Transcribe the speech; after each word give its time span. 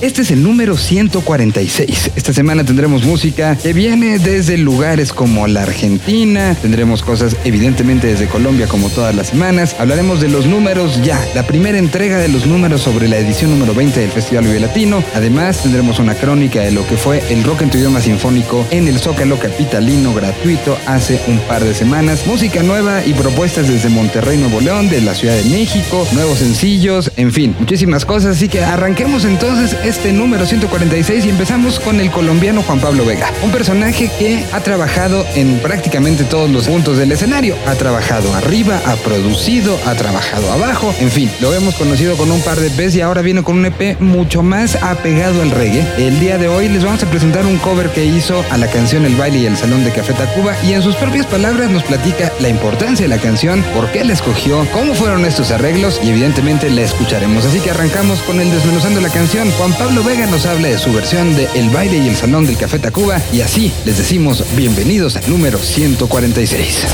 Este 0.00 0.22
es 0.22 0.30
el 0.30 0.42
número 0.42 0.78
146. 0.78 2.12
Esta 2.16 2.32
semana 2.32 2.64
tendremos 2.64 3.04
música 3.04 3.56
que 3.56 3.74
viene 3.74 4.18
desde 4.18 4.56
lugares 4.56 5.12
como 5.12 5.46
la 5.46 5.64
Argentina, 5.64 6.56
tendremos 6.62 7.02
cosas 7.02 7.36
evidentemente 7.44 8.06
desde 8.06 8.26
Colombia 8.26 8.66
como 8.66 8.88
todas 8.88 9.14
las 9.14 9.26
semanas, 9.26 9.76
hablaremos 9.78 10.22
de 10.22 10.28
los 10.28 10.46
números 10.46 11.02
ya, 11.04 11.22
la 11.34 11.46
primera 11.46 11.76
entrega 11.76 12.16
de 12.16 12.28
los 12.28 12.46
números 12.46 12.80
sobre 12.80 13.08
la 13.08 13.18
edición 13.18 13.50
número 13.50 13.74
20 13.74 14.00
del 14.00 14.10
Festival 14.10 14.46
Vive 14.46 14.60
Latino, 14.60 15.04
además 15.14 15.62
tendremos 15.62 15.98
una 15.98 16.14
crónica 16.14 16.60
de 16.60 16.70
lo 16.70 16.86
que 16.86 16.96
fue 16.96 17.22
el 17.28 17.44
rock 17.44 17.60
en 17.60 17.70
tu 17.70 17.76
idioma 17.76 18.00
sinfónico 18.00 18.66
en 18.70 18.88
el 18.88 18.98
Zócalo 18.98 19.38
Capitalino 19.38 20.14
gratuito 20.14 20.78
hace 20.86 21.20
un 21.26 21.38
par 21.40 21.62
de 21.62 21.74
semanas, 21.74 22.26
música 22.26 22.62
nueva 22.62 23.04
y 23.04 23.12
propuestas 23.12 23.68
desde 23.68 23.90
Monterrey, 23.90 24.38
Nuevo 24.38 24.62
León, 24.62 24.88
de 24.88 25.02
la 25.02 25.14
Ciudad 25.14 25.36
de 25.36 25.44
México, 25.50 26.08
nuevos 26.12 26.38
sencillos, 26.38 27.12
en 27.18 27.32
fin, 27.32 27.54
muchísimas 27.58 28.06
cosas, 28.06 28.36
así 28.36 28.48
que 28.48 28.64
arranquemos 28.64 29.26
entonces 29.26 29.76
este 29.90 30.12
número 30.12 30.46
146 30.46 31.24
y 31.24 31.30
empezamos 31.30 31.80
con 31.80 31.98
el 31.98 32.12
colombiano 32.12 32.62
Juan 32.62 32.78
Pablo 32.78 33.04
Vega, 33.04 33.28
un 33.42 33.50
personaje 33.50 34.08
que 34.20 34.44
ha 34.52 34.60
trabajado 34.60 35.26
en 35.34 35.58
prácticamente 35.58 36.22
todos 36.22 36.48
los 36.48 36.68
puntos 36.68 36.96
del 36.96 37.10
escenario. 37.10 37.56
Ha 37.66 37.74
trabajado 37.74 38.32
arriba, 38.36 38.80
ha 38.86 38.94
producido, 38.94 39.76
ha 39.86 39.96
trabajado 39.96 40.52
abajo, 40.52 40.94
en 41.00 41.10
fin, 41.10 41.28
lo 41.40 41.52
hemos 41.54 41.74
conocido 41.74 42.16
con 42.16 42.30
un 42.30 42.40
par 42.40 42.60
de 42.60 42.68
veces 42.68 42.94
y 42.94 43.00
ahora 43.00 43.20
viene 43.20 43.42
con 43.42 43.58
un 43.58 43.66
EP 43.66 44.00
mucho 44.00 44.44
más 44.44 44.76
apegado 44.76 45.42
al 45.42 45.50
reggae. 45.50 45.84
El 45.98 46.20
día 46.20 46.38
de 46.38 46.46
hoy 46.46 46.68
les 46.68 46.84
vamos 46.84 47.02
a 47.02 47.10
presentar 47.10 47.44
un 47.44 47.58
cover 47.58 47.90
que 47.90 48.04
hizo 48.04 48.44
a 48.50 48.58
la 48.58 48.68
canción 48.68 49.04
El 49.04 49.16
baile 49.16 49.38
y 49.40 49.46
el 49.46 49.56
salón 49.56 49.82
de 49.82 49.90
Café 49.90 50.12
Tacuba 50.12 50.54
y 50.62 50.72
en 50.72 50.82
sus 50.82 50.94
propias 50.94 51.26
palabras 51.26 51.68
nos 51.68 51.82
platica 51.82 52.32
la 52.38 52.48
importancia 52.48 53.06
de 53.06 53.08
la 53.08 53.20
canción, 53.20 53.64
por 53.74 53.90
qué 53.90 54.04
la 54.04 54.12
escogió, 54.12 54.64
cómo 54.72 54.94
fueron 54.94 55.24
estos 55.24 55.50
arreglos 55.50 56.00
y 56.00 56.10
evidentemente 56.10 56.70
la 56.70 56.82
escucharemos. 56.82 57.44
Así 57.44 57.58
que 57.58 57.70
arrancamos 57.70 58.20
con 58.20 58.40
el 58.40 58.52
desmenuzando 58.52 59.00
la 59.00 59.08
canción. 59.08 59.50
Juan 59.50 59.72
Pablo 59.80 60.04
Vega 60.04 60.26
nos 60.26 60.44
habla 60.44 60.68
de 60.68 60.76
su 60.76 60.92
versión 60.92 61.34
de 61.34 61.48
El 61.54 61.70
baile 61.70 61.96
y 61.96 62.08
el 62.08 62.14
salón 62.14 62.44
del 62.44 62.58
Café 62.58 62.78
Tacuba 62.78 63.18
y 63.32 63.40
así 63.40 63.72
les 63.86 63.96
decimos 63.96 64.44
bienvenidos 64.54 65.16
al 65.16 65.26
número 65.30 65.56
146. 65.58 66.86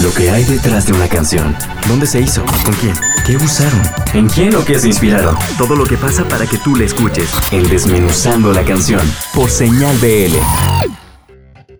Lo 0.00 0.14
que 0.14 0.30
hay 0.30 0.44
detrás 0.44 0.86
de 0.86 0.92
una 0.92 1.08
canción. 1.08 1.56
¿Dónde 1.88 2.06
se 2.06 2.20
hizo? 2.20 2.44
¿Con 2.64 2.74
quién? 2.74 2.94
¿Qué 3.26 3.36
usaron? 3.36 3.82
¿En 4.14 4.28
quién 4.28 4.54
o 4.54 4.64
qué 4.64 4.78
se 4.78 4.86
inspiraron? 4.86 5.36
Todo 5.58 5.74
lo 5.74 5.84
que 5.84 5.96
pasa 5.96 6.22
para 6.28 6.46
que 6.46 6.58
tú 6.58 6.76
la 6.76 6.84
escuches. 6.84 7.30
El 7.50 7.68
Desmenuzando 7.68 8.52
la 8.52 8.62
canción. 8.62 9.02
Por 9.34 9.50
señal 9.50 9.96
BL. 9.98 11.01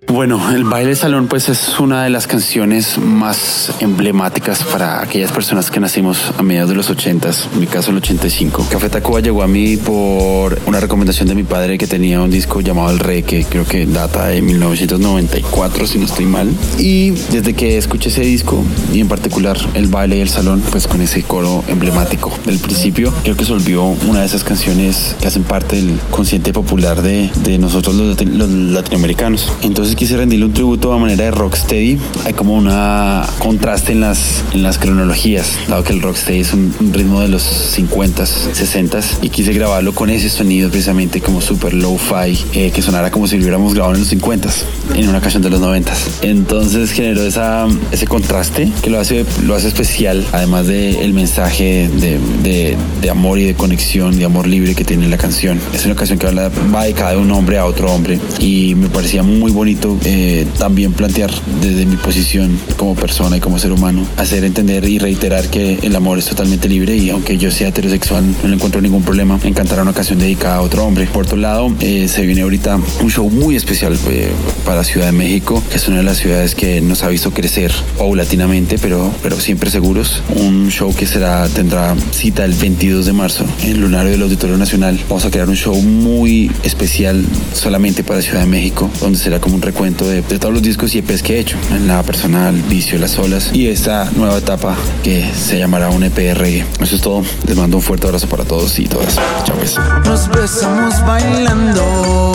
Bueno, 0.08 0.52
el 0.52 0.64
baile 0.64 0.96
salón 0.96 1.28
pues 1.28 1.48
es 1.48 1.78
una 1.78 2.02
de 2.02 2.10
las 2.10 2.26
canciones 2.26 2.98
más 2.98 3.72
emblemáticas 3.80 4.62
para 4.64 5.00
aquellas 5.00 5.30
personas 5.30 5.70
que 5.70 5.78
nacimos 5.78 6.32
a 6.36 6.42
mediados 6.42 6.70
de 6.70 6.76
los 6.76 6.90
80, 6.90 7.30
en 7.54 7.60
mi 7.60 7.66
caso 7.66 7.92
el 7.92 7.98
85. 7.98 8.66
Café 8.70 8.90
Tacuba 8.90 9.20
llegó 9.20 9.42
a 9.42 9.46
mí 9.46 9.76
por 9.76 10.58
una 10.66 10.80
recomendación 10.80 11.28
de 11.28 11.36
mi 11.36 11.44
padre 11.44 11.78
que 11.78 11.86
tenía 11.86 12.20
un 12.20 12.30
disco 12.30 12.60
llamado 12.60 12.90
El 12.90 12.98
Rey 12.98 13.22
que 13.22 13.44
creo 13.44 13.64
que 13.64 13.86
data 13.86 14.26
de 14.26 14.42
1994 14.42 15.86
si 15.86 15.98
no 15.98 16.04
estoy 16.04 16.26
mal. 16.26 16.50
Y 16.78 17.10
desde 17.10 17.54
que 17.54 17.78
escuché 17.78 18.08
ese 18.10 18.22
disco 18.22 18.62
y 18.92 19.00
en 19.00 19.08
particular 19.08 19.56
el 19.74 19.86
baile 19.86 20.18
y 20.18 20.20
el 20.20 20.28
salón 20.28 20.62
pues 20.70 20.88
con 20.88 21.00
ese 21.00 21.22
coro 21.22 21.64
emblemático 21.68 22.36
del 22.44 22.58
principio 22.58 23.14
creo 23.22 23.36
que 23.36 23.44
se 23.44 23.52
volvió 23.52 23.84
una 23.84 24.20
de 24.20 24.26
esas 24.26 24.42
canciones 24.42 25.16
que 25.20 25.28
hacen 25.28 25.44
parte 25.44 25.76
del 25.76 25.98
consciente 26.10 26.52
popular 26.52 27.02
de, 27.02 27.30
de 27.44 27.58
nosotros 27.58 27.94
los 27.94 28.50
latinoamericanos. 28.50 29.50
Entonces 29.62 29.91
quise 29.94 30.16
rendirle 30.16 30.46
un 30.46 30.52
tributo 30.52 30.92
a 30.92 30.98
manera 30.98 31.24
de 31.24 31.30
rocksteady. 31.30 31.98
Hay 32.24 32.32
como 32.32 32.54
una 32.54 33.26
contraste 33.38 33.92
en 33.92 34.00
las, 34.00 34.44
en 34.52 34.62
las 34.62 34.78
cronologías, 34.78 35.58
dado 35.68 35.84
que 35.84 35.92
el 35.92 36.02
rocksteady 36.02 36.40
es 36.40 36.52
un, 36.52 36.74
un 36.80 36.92
ritmo 36.92 37.20
de 37.20 37.28
los 37.28 37.42
50s, 37.76 38.52
60s, 38.52 39.18
y 39.22 39.28
quise 39.28 39.52
grabarlo 39.52 39.94
con 39.94 40.10
ese 40.10 40.28
sonido 40.28 40.70
precisamente 40.70 41.20
como 41.20 41.40
super 41.40 41.74
low-fi, 41.74 42.38
eh, 42.54 42.70
que 42.70 42.82
sonara 42.82 43.10
como 43.10 43.26
si 43.26 43.36
lo 43.36 43.42
hubiéramos 43.42 43.74
grabado 43.74 43.94
en 43.94 44.00
los 44.00 44.12
50s, 44.12 44.64
en 44.94 45.08
una 45.08 45.20
canción 45.20 45.42
de 45.42 45.50
los 45.50 45.60
90s. 45.60 46.22
Entonces 46.22 46.92
generó 46.92 47.22
esa, 47.22 47.66
ese 47.90 48.06
contraste 48.06 48.70
que 48.82 48.90
lo 48.90 48.98
hace, 48.98 49.24
lo 49.44 49.54
hace 49.54 49.68
especial, 49.68 50.24
además 50.32 50.66
del 50.66 50.96
el 50.96 51.12
mensaje 51.12 51.88
de, 51.88 52.18
de, 52.42 52.76
de, 53.00 53.10
amor 53.10 53.38
y 53.38 53.44
de 53.44 53.54
conexión, 53.54 54.18
de 54.18 54.24
amor 54.24 54.46
libre 54.46 54.74
que 54.74 54.84
tiene 54.84 55.08
la 55.08 55.18
canción. 55.18 55.60
Es 55.74 55.84
una 55.84 55.94
canción 55.94 56.18
que 56.18 56.26
habla, 56.26 56.50
va 56.74 56.84
de 56.84 56.92
cada 56.92 57.18
un 57.18 57.30
hombre 57.30 57.58
a 57.58 57.66
otro 57.66 57.92
hombre, 57.92 58.18
y 58.38 58.74
me 58.74 58.88
parecía 58.88 59.22
muy 59.22 59.50
bonito 59.50 59.81
eh, 60.04 60.46
también 60.58 60.92
plantear 60.92 61.30
desde 61.60 61.86
mi 61.86 61.96
posición 61.96 62.58
como 62.76 62.94
persona 62.94 63.36
y 63.36 63.40
como 63.40 63.58
ser 63.58 63.72
humano, 63.72 64.06
hacer 64.16 64.44
entender 64.44 64.84
y 64.84 64.98
reiterar 64.98 65.48
que 65.48 65.78
el 65.82 65.94
amor 65.96 66.18
es 66.18 66.26
totalmente 66.26 66.68
libre 66.68 66.96
y 66.96 67.10
aunque 67.10 67.38
yo 67.38 67.50
sea 67.50 67.68
heterosexual 67.68 68.24
no 68.42 68.48
le 68.48 68.54
encuentro 68.54 68.80
ningún 68.80 69.02
problema 69.02 69.38
en 69.42 69.54
cantar 69.54 69.80
una 69.80 69.92
canción 69.92 70.18
dedicada 70.18 70.56
a 70.56 70.60
otro 70.62 70.84
hombre. 70.84 71.06
Por 71.06 71.24
otro 71.24 71.36
lado, 71.36 71.72
eh, 71.80 72.08
se 72.08 72.22
viene 72.22 72.42
ahorita 72.42 72.78
un 73.02 73.10
show 73.10 73.28
muy 73.30 73.56
especial 73.56 73.98
eh, 74.08 74.30
para 74.64 74.84
Ciudad 74.84 75.06
de 75.06 75.12
México, 75.12 75.62
que 75.70 75.76
es 75.76 75.88
una 75.88 75.98
de 75.98 76.02
las 76.04 76.18
ciudades 76.18 76.54
que 76.54 76.80
nos 76.80 77.02
ha 77.02 77.08
visto 77.08 77.32
crecer 77.32 77.72
paulatinamente, 77.98 78.78
pero, 78.78 79.12
pero 79.22 79.38
siempre 79.40 79.70
seguros. 79.70 80.22
Un 80.36 80.70
show 80.70 80.94
que 80.94 81.06
será, 81.06 81.48
tendrá 81.48 81.94
cita 82.12 82.44
el 82.44 82.54
22 82.54 83.06
de 83.06 83.12
marzo 83.12 83.44
en 83.62 83.72
el 83.72 83.80
Lunario 83.80 84.12
del 84.12 84.22
Auditorio 84.22 84.56
Nacional. 84.56 84.98
Vamos 85.08 85.24
a 85.24 85.30
crear 85.30 85.48
un 85.48 85.56
show 85.56 85.74
muy 85.74 86.50
especial 86.62 87.24
solamente 87.54 88.04
para 88.04 88.22
Ciudad 88.22 88.40
de 88.40 88.46
México, 88.46 88.90
donde 89.00 89.18
será 89.18 89.40
como 89.40 89.54
un 89.54 89.62
recuerdo 89.72 90.06
de, 90.06 90.20
de, 90.20 90.38
todos 90.38 90.52
los 90.52 90.62
discos 90.62 90.94
y 90.94 90.98
EPs 90.98 91.22
que 91.22 91.36
he 91.36 91.40
hecho, 91.40 91.56
en 91.70 91.88
la 91.88 92.02
personal, 92.02 92.54
Vicio, 92.68 92.98
Las 92.98 93.18
Olas 93.18 93.50
y 93.54 93.68
esta 93.68 94.10
nueva 94.14 94.36
etapa 94.36 94.76
que 95.02 95.28
se 95.34 95.58
llamará 95.58 95.88
un 95.88 96.04
EP 96.04 96.16
reggae. 96.34 96.64
Eso 96.80 96.96
es 96.96 97.00
todo. 97.00 97.22
Les 97.46 97.56
mando 97.56 97.78
un 97.78 97.82
fuerte 97.82 98.06
abrazo 98.06 98.28
para 98.28 98.44
todos 98.44 98.78
y 98.78 98.84
todas. 98.84 99.16
Chao. 99.44 99.56
Pues. 99.56 99.76
Nos 100.04 100.28
besamos 100.28 100.94
bailando 101.06 102.32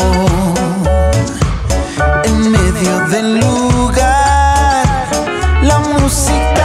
en 2.26 2.52
medio 2.52 3.08
del 3.10 3.40
lugar. 3.40 4.86
La 5.62 5.80
música 5.80 6.57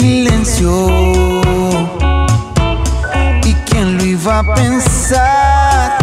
silencio. 0.00 0.70
¿Y 3.44 3.52
quién 3.66 3.96
lo 3.96 4.04
iba 4.04 4.38
a 4.40 4.54
pensar? 4.54 5.98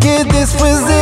Que 0.00 0.24
después 0.24 0.86
de 0.86 0.99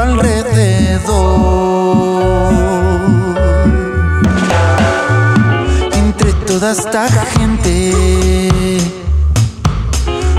alrededor. 0.00 1.76
Entre 5.92 6.32
toda 6.46 6.72
esta 6.72 7.08
gente 7.08 7.92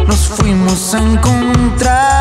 nos 0.08 0.28
fuimos 0.28 0.94
a 0.94 1.00
encontrar. 1.00 2.17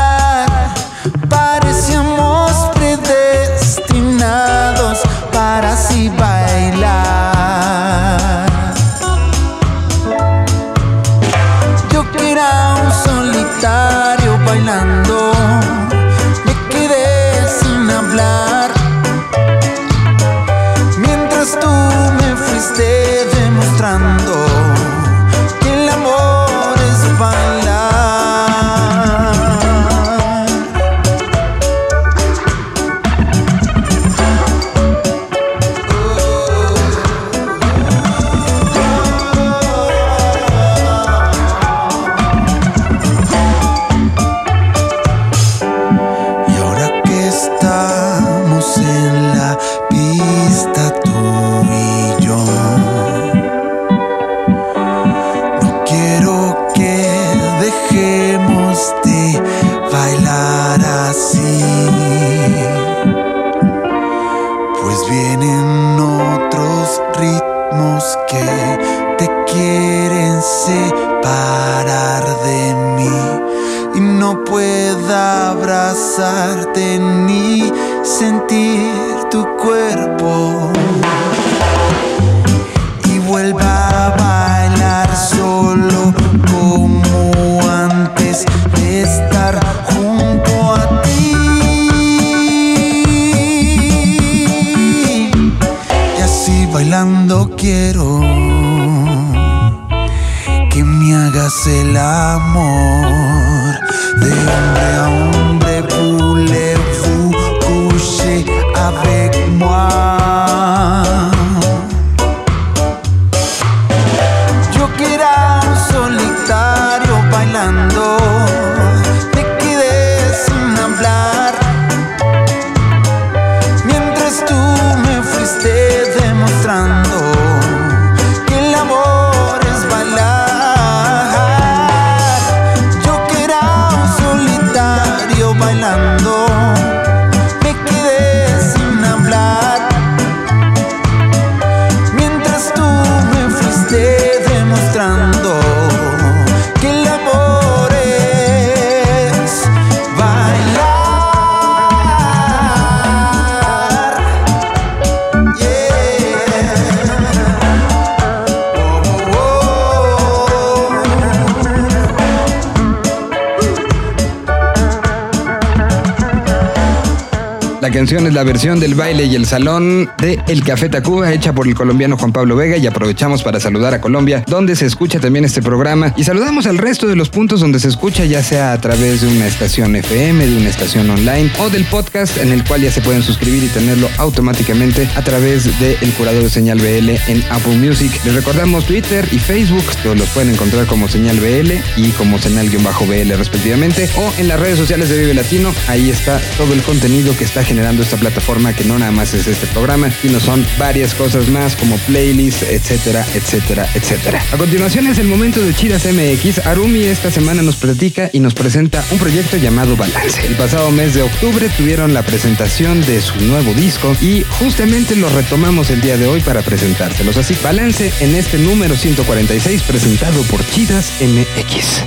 Canción 167.96 168.26
es 168.26 168.34
la 168.34 168.44
versión 168.44 168.78
del 168.78 168.94
baile 168.94 169.24
y 169.24 169.36
el 169.36 169.46
salón 169.46 170.10
de 170.18 170.38
El 170.48 170.62
Café 170.62 170.90
Tacuba, 170.90 171.32
hecha 171.32 171.54
por 171.54 171.66
el 171.66 171.74
colombiano 171.74 172.18
Juan 172.18 172.30
Pablo 172.30 172.54
Vega, 172.54 172.76
y 172.76 172.86
aprovechamos 172.86 173.42
para 173.42 173.58
saludar 173.58 173.94
a 173.94 174.02
Colombia, 174.02 174.44
donde 174.46 174.76
se 174.76 174.84
escucha 174.84 175.18
también 175.18 175.46
este 175.46 175.62
programa, 175.62 176.12
y 176.14 176.24
saludamos 176.24 176.66
al 176.66 176.76
resto 176.76 177.06
de 177.06 177.16
los 177.16 177.30
puntos 177.30 177.60
donde 177.60 177.80
se 177.80 177.88
escucha, 177.88 178.26
ya 178.26 178.42
sea 178.42 178.74
a 178.74 178.80
través 178.82 179.22
de 179.22 179.28
una 179.28 179.46
estación 179.46 179.96
FM, 179.96 180.46
de 180.46 180.56
una 180.58 180.68
estación 180.68 181.08
online, 181.08 181.50
o 181.58 181.70
del 181.70 181.86
podcast 181.86 182.36
en 182.36 182.52
el 182.52 182.64
cual 182.64 182.82
ya 182.82 182.92
se 182.92 183.00
pueden 183.00 183.22
suscribir 183.22 183.64
y 183.64 183.68
tenerlo 183.68 184.10
automáticamente 184.18 185.08
a 185.16 185.22
través 185.22 185.64
del 185.80 186.12
curador 186.18 186.42
de 186.42 186.50
Señal 186.50 186.78
BL 186.78 187.08
en 187.28 187.42
Apple 187.48 187.78
Music. 187.78 188.12
Les 188.26 188.34
recordamos 188.34 188.84
Twitter 188.84 189.26
y 189.32 189.38
Facebook, 189.38 189.84
los 190.04 190.28
pueden 190.28 190.50
encontrar 190.50 190.84
como 190.84 191.08
Señal 191.08 191.40
BL 191.40 191.72
y 191.96 192.10
como 192.10 192.38
Señal-BL 192.38 193.38
respectivamente, 193.38 194.10
o 194.18 194.30
en 194.36 194.48
las 194.48 194.60
redes 194.60 194.78
sociales 194.78 195.08
de 195.08 195.16
Vive 195.16 195.32
Latino, 195.32 195.72
ahí 195.88 196.10
está 196.10 196.38
todo 196.58 196.74
el 196.74 196.82
contenido 196.82 197.34
que 197.34 197.44
está 197.44 197.64
generando 197.64 197.85
esta 197.94 198.16
plataforma, 198.16 198.74
que 198.74 198.84
no 198.84 198.98
nada 198.98 199.12
más 199.12 199.32
es 199.34 199.46
este 199.46 199.66
programa, 199.68 200.10
sino 200.10 200.40
son 200.40 200.66
varias 200.78 201.14
cosas 201.14 201.48
más 201.48 201.76
como 201.76 201.96
playlists, 201.98 202.62
etcétera, 202.62 203.24
etcétera, 203.34 203.88
etcétera. 203.94 204.42
A 204.52 204.56
continuación 204.56 205.06
es 205.06 205.18
el 205.18 205.28
momento 205.28 205.60
de 205.60 205.72
Chidas 205.72 206.04
MX. 206.04 206.66
Arumi 206.66 207.04
esta 207.04 207.30
semana 207.30 207.62
nos 207.62 207.76
platica 207.76 208.28
y 208.32 208.40
nos 208.40 208.54
presenta 208.54 209.04
un 209.10 209.18
proyecto 209.18 209.56
llamado 209.56 209.96
Balance. 209.96 210.46
El 210.46 210.56
pasado 210.56 210.90
mes 210.90 211.14
de 211.14 211.22
octubre 211.22 211.68
tuvieron 211.76 212.12
la 212.12 212.22
presentación 212.22 213.00
de 213.02 213.20
su 213.22 213.40
nuevo 213.42 213.72
disco 213.74 214.16
y 214.20 214.44
justamente 214.58 215.14
lo 215.14 215.28
retomamos 215.28 215.90
el 215.90 216.00
día 216.00 216.16
de 216.16 216.26
hoy 216.26 216.40
para 216.40 216.62
presentárselos. 216.62 217.36
Así, 217.36 217.56
Balance 217.62 218.12
en 218.20 218.34
este 218.34 218.58
número 218.58 218.96
146 218.96 219.82
presentado 219.82 220.42
por 220.42 220.66
Chidas 220.70 221.12
MX. 221.20 222.02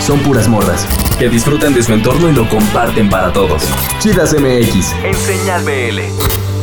Son 0.00 0.20
puras 0.20 0.48
morras 0.48 0.86
que 1.18 1.28
disfrutan 1.28 1.74
de 1.74 1.82
su 1.82 1.92
entorno 1.92 2.28
y 2.28 2.32
lo 2.32 2.48
comparten 2.48 3.08
para 3.08 3.32
todos. 3.32 3.62
Chidas 3.98 4.34
MX 4.34 4.92
en 5.04 5.14
Señal 5.14 5.64
BL. 5.64 6.53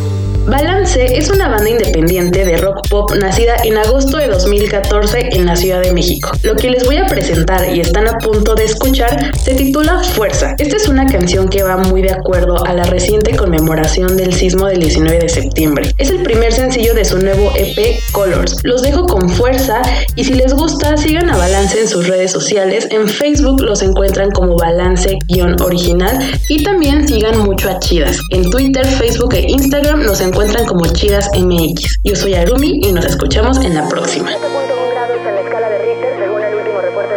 Balance 0.46 1.18
es 1.18 1.30
una 1.30 1.50
banda 1.50 1.70
independiente 1.70 2.44
de 2.46 2.58
rock 2.58 2.88
pop 2.90 3.12
nacida 3.16 3.58
en 3.64 3.78
agosto 3.78 4.18
de 4.18 4.28
2014 4.28 5.30
en 5.34 5.46
la 5.46 5.56
Ciudad 5.56 5.82
de 5.82 5.94
México. 5.94 6.32
Lo 6.42 6.56
que 6.56 6.72
les 6.72 6.84
voy 6.84 6.98
a 6.98 7.06
presentar 7.06 7.74
y 7.74 7.80
están 7.80 8.08
a 8.08 8.18
punto 8.18 8.56
de 8.56 8.64
escuchar 8.64 9.32
se 9.38 9.54
titula 9.54 10.04
Fuerza. 10.04 10.56
Esta 10.58 10.78
es 10.78 10.88
una 10.88 11.06
canción 11.06 11.48
que 11.48 11.62
va 11.62 11.78
muy 11.78 12.02
de 12.02 12.12
acuerdo 12.12 12.66
a 12.66 12.74
la 12.74 12.86
reciente 12.86 13.36
conmemoración 13.36 14.18
del 14.18 14.34
sismo 14.34 14.66
del 14.66 14.80
19 14.80 15.20
de 15.20 15.30
septiembre. 15.30 15.94
Es 16.00 16.10
el 16.10 16.24
primer 16.24 16.52
sencillo 16.52 16.96
de 16.96 17.06
su 17.06 17.20
nuevo 17.20 17.52
EP 17.56 18.00
Colors. 18.12 18.58
Los 18.64 18.82
dejo 18.82 19.06
con 19.06 19.30
fuerza 19.30 19.84
y 20.16 20.24
si 20.24 20.34
les 20.34 20.54
gusta 20.54 20.98
sigan 20.98 21.30
a 21.30 21.38
Balance 21.38 21.80
en 21.80 21.88
sus 21.88 22.08
redes 22.08 22.32
sociales. 22.32 22.88
En 22.90 23.08
Facebook 23.08 23.62
los 23.62 23.84
encuentran 23.84 24.32
como 24.32 24.58
balance-original 24.58 26.32
y 26.50 26.64
también 26.64 27.08
sigan 27.08 27.38
mucho 27.40 27.70
a 27.70 27.80
Chidas. 27.80 28.18
En 28.32 28.50
Twitter, 28.50 28.86
Facebook 28.86 29.36
e 29.36 29.42
Instagram 29.48 30.04
nos 30.04 30.20
encuentran 30.20 30.31
como 30.68 30.88
Chidas 30.88 31.30
MX. 31.38 32.00
Yo 32.04 32.16
soy 32.16 32.34
Arumi 32.36 32.80
y 32.84 32.92
nos 32.92 33.06
escuchamos 33.06 33.58
en 33.64 33.76
la 33.76 33.88
próxima. 33.88 34.32
7.1 34.32 34.94
grados 34.94 35.18
en 35.26 35.36
la 35.36 35.42
escala 35.42 35.70
de 35.70 35.80
Richter, 35.80 36.18
según 36.20 36.44
el 36.44 36.56
último 36.56 36.82
reporte 36.82 37.16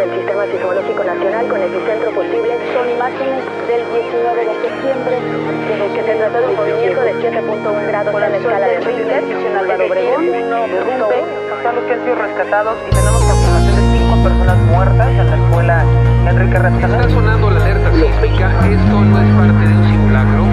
Enrique 16.27 16.57
Repsol. 16.57 16.91
Está 16.91 17.09
sonando 17.09 17.49
la 17.51 17.61
alerta 17.61 17.91
sísmica. 17.93 18.49
Esto 18.67 19.01
no 19.01 19.21
es 19.21 19.35
parte 19.35 19.67
de 19.67 19.75
un 19.75 19.83
simulacro. 19.89 20.45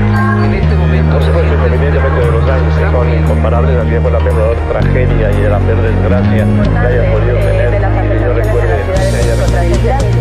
En 0.44 0.54
este 0.54 0.76
momento. 0.76 1.18
Independientemente 1.20 2.20
de 2.20 2.30
los 2.30 2.44
son 2.92 3.08
incomparables, 3.14 3.76
también 3.78 4.12
la 4.12 4.18
peor 4.18 4.56
tragedia 4.70 5.30
y 5.32 5.40
de 5.40 5.48
la 5.48 5.58
peor 5.58 5.82
desgracia 5.82 6.44
que 6.44 6.78
haya 6.78 7.12
podido 7.12 7.36
tener. 7.38 7.72
Yo 8.20 8.34
recuerde 8.34 8.82
la 8.82 9.72
Ciudad 9.72 10.00
de 10.00 10.12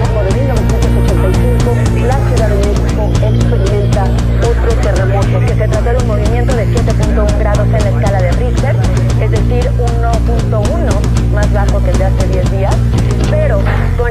que 5.40 5.54
se 5.54 5.68
trata 5.68 5.94
de 5.94 5.98
de 5.98 6.66
de 6.66 6.66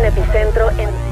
de 0.00 0.11
en 0.78 1.09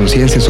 conciencia 0.00 0.40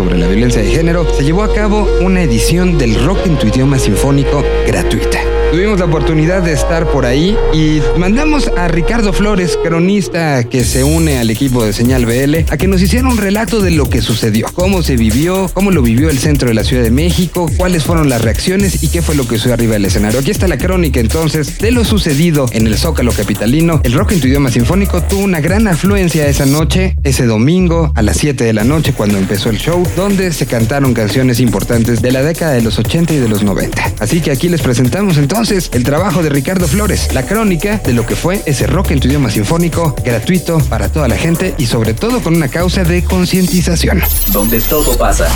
a 8.60 8.68
Ricardo 8.68 9.14
Flores, 9.14 9.58
cronista 9.64 10.44
que 10.44 10.64
se 10.64 10.84
une 10.84 11.16
al 11.16 11.30
equipo 11.30 11.64
de 11.64 11.72
Señal 11.72 12.04
BL, 12.04 12.52
a 12.52 12.58
que 12.58 12.66
nos 12.66 12.82
hiciera 12.82 13.08
un 13.08 13.16
relato 13.16 13.62
de 13.62 13.70
lo 13.70 13.88
que 13.88 14.02
sucedió, 14.02 14.48
cómo 14.52 14.82
se 14.82 14.96
vivió, 14.96 15.50
cómo 15.54 15.70
lo 15.70 15.80
vivió 15.80 16.10
el 16.10 16.18
centro 16.18 16.48
de 16.48 16.54
la 16.54 16.62
Ciudad 16.62 16.82
de 16.82 16.90
México, 16.90 17.50
cuáles 17.56 17.84
fueron 17.84 18.10
las 18.10 18.20
reacciones 18.20 18.82
y 18.82 18.88
qué 18.88 19.00
fue 19.00 19.14
lo 19.14 19.26
que 19.26 19.36
sucedió 19.36 19.54
arriba 19.54 19.72
del 19.72 19.86
escenario. 19.86 20.20
Aquí 20.20 20.30
está 20.30 20.46
la 20.46 20.58
crónica 20.58 21.00
entonces 21.00 21.58
de 21.58 21.70
lo 21.70 21.86
sucedido 21.86 22.50
en 22.52 22.66
el 22.66 22.76
Zócalo 22.76 23.12
Capitalino. 23.12 23.80
El 23.82 23.94
rock 23.94 24.12
en 24.12 24.20
tu 24.20 24.26
idioma 24.26 24.50
sinfónico 24.50 25.02
tuvo 25.04 25.22
una 25.22 25.40
gran 25.40 25.66
afluencia 25.66 26.26
esa 26.26 26.44
noche, 26.44 26.96
ese 27.02 27.24
domingo 27.24 27.92
a 27.94 28.02
las 28.02 28.18
7 28.18 28.44
de 28.44 28.52
la 28.52 28.64
noche 28.64 28.92
cuando 28.92 29.16
empezó 29.16 29.48
el 29.48 29.56
show, 29.56 29.82
donde 29.96 30.34
se 30.34 30.44
cantaron 30.44 30.92
canciones 30.92 31.40
importantes 31.40 32.02
de 32.02 32.12
la 32.12 32.22
década 32.22 32.52
de 32.52 32.60
los 32.60 32.78
80 32.78 33.14
y 33.14 33.16
de 33.20 33.28
los 33.28 33.42
90. 33.42 33.94
Así 34.00 34.20
que 34.20 34.30
aquí 34.30 34.50
les 34.50 34.60
presentamos 34.60 35.16
entonces 35.16 35.70
el 35.72 35.82
trabajo 35.82 36.22
de 36.22 36.28
Ricardo 36.28 36.68
Flores, 36.68 37.08
la 37.14 37.24
crónica 37.24 37.78
de 37.78 37.94
lo 37.94 38.04
que 38.04 38.16
fue 38.16 38.42
ese 38.50 38.66
rock 38.66 38.90
en 38.90 39.00
tu 39.00 39.08
idioma 39.08 39.30
sinfónico, 39.30 39.94
gratuito 40.04 40.58
para 40.68 40.88
toda 40.88 41.06
la 41.06 41.16
gente 41.16 41.54
y 41.56 41.66
sobre 41.66 41.94
todo 41.94 42.20
con 42.20 42.34
una 42.34 42.48
causa 42.48 42.82
de 42.82 43.04
concientización. 43.04 44.02
Donde 44.28 44.60
todo 44.60 44.96
pasa. 44.98 45.28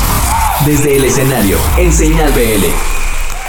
Desde 0.66 0.97
el 0.97 1.04
escenario, 1.04 1.56
en 1.78 1.92
Señal 1.92 2.33
BL. 2.33 2.64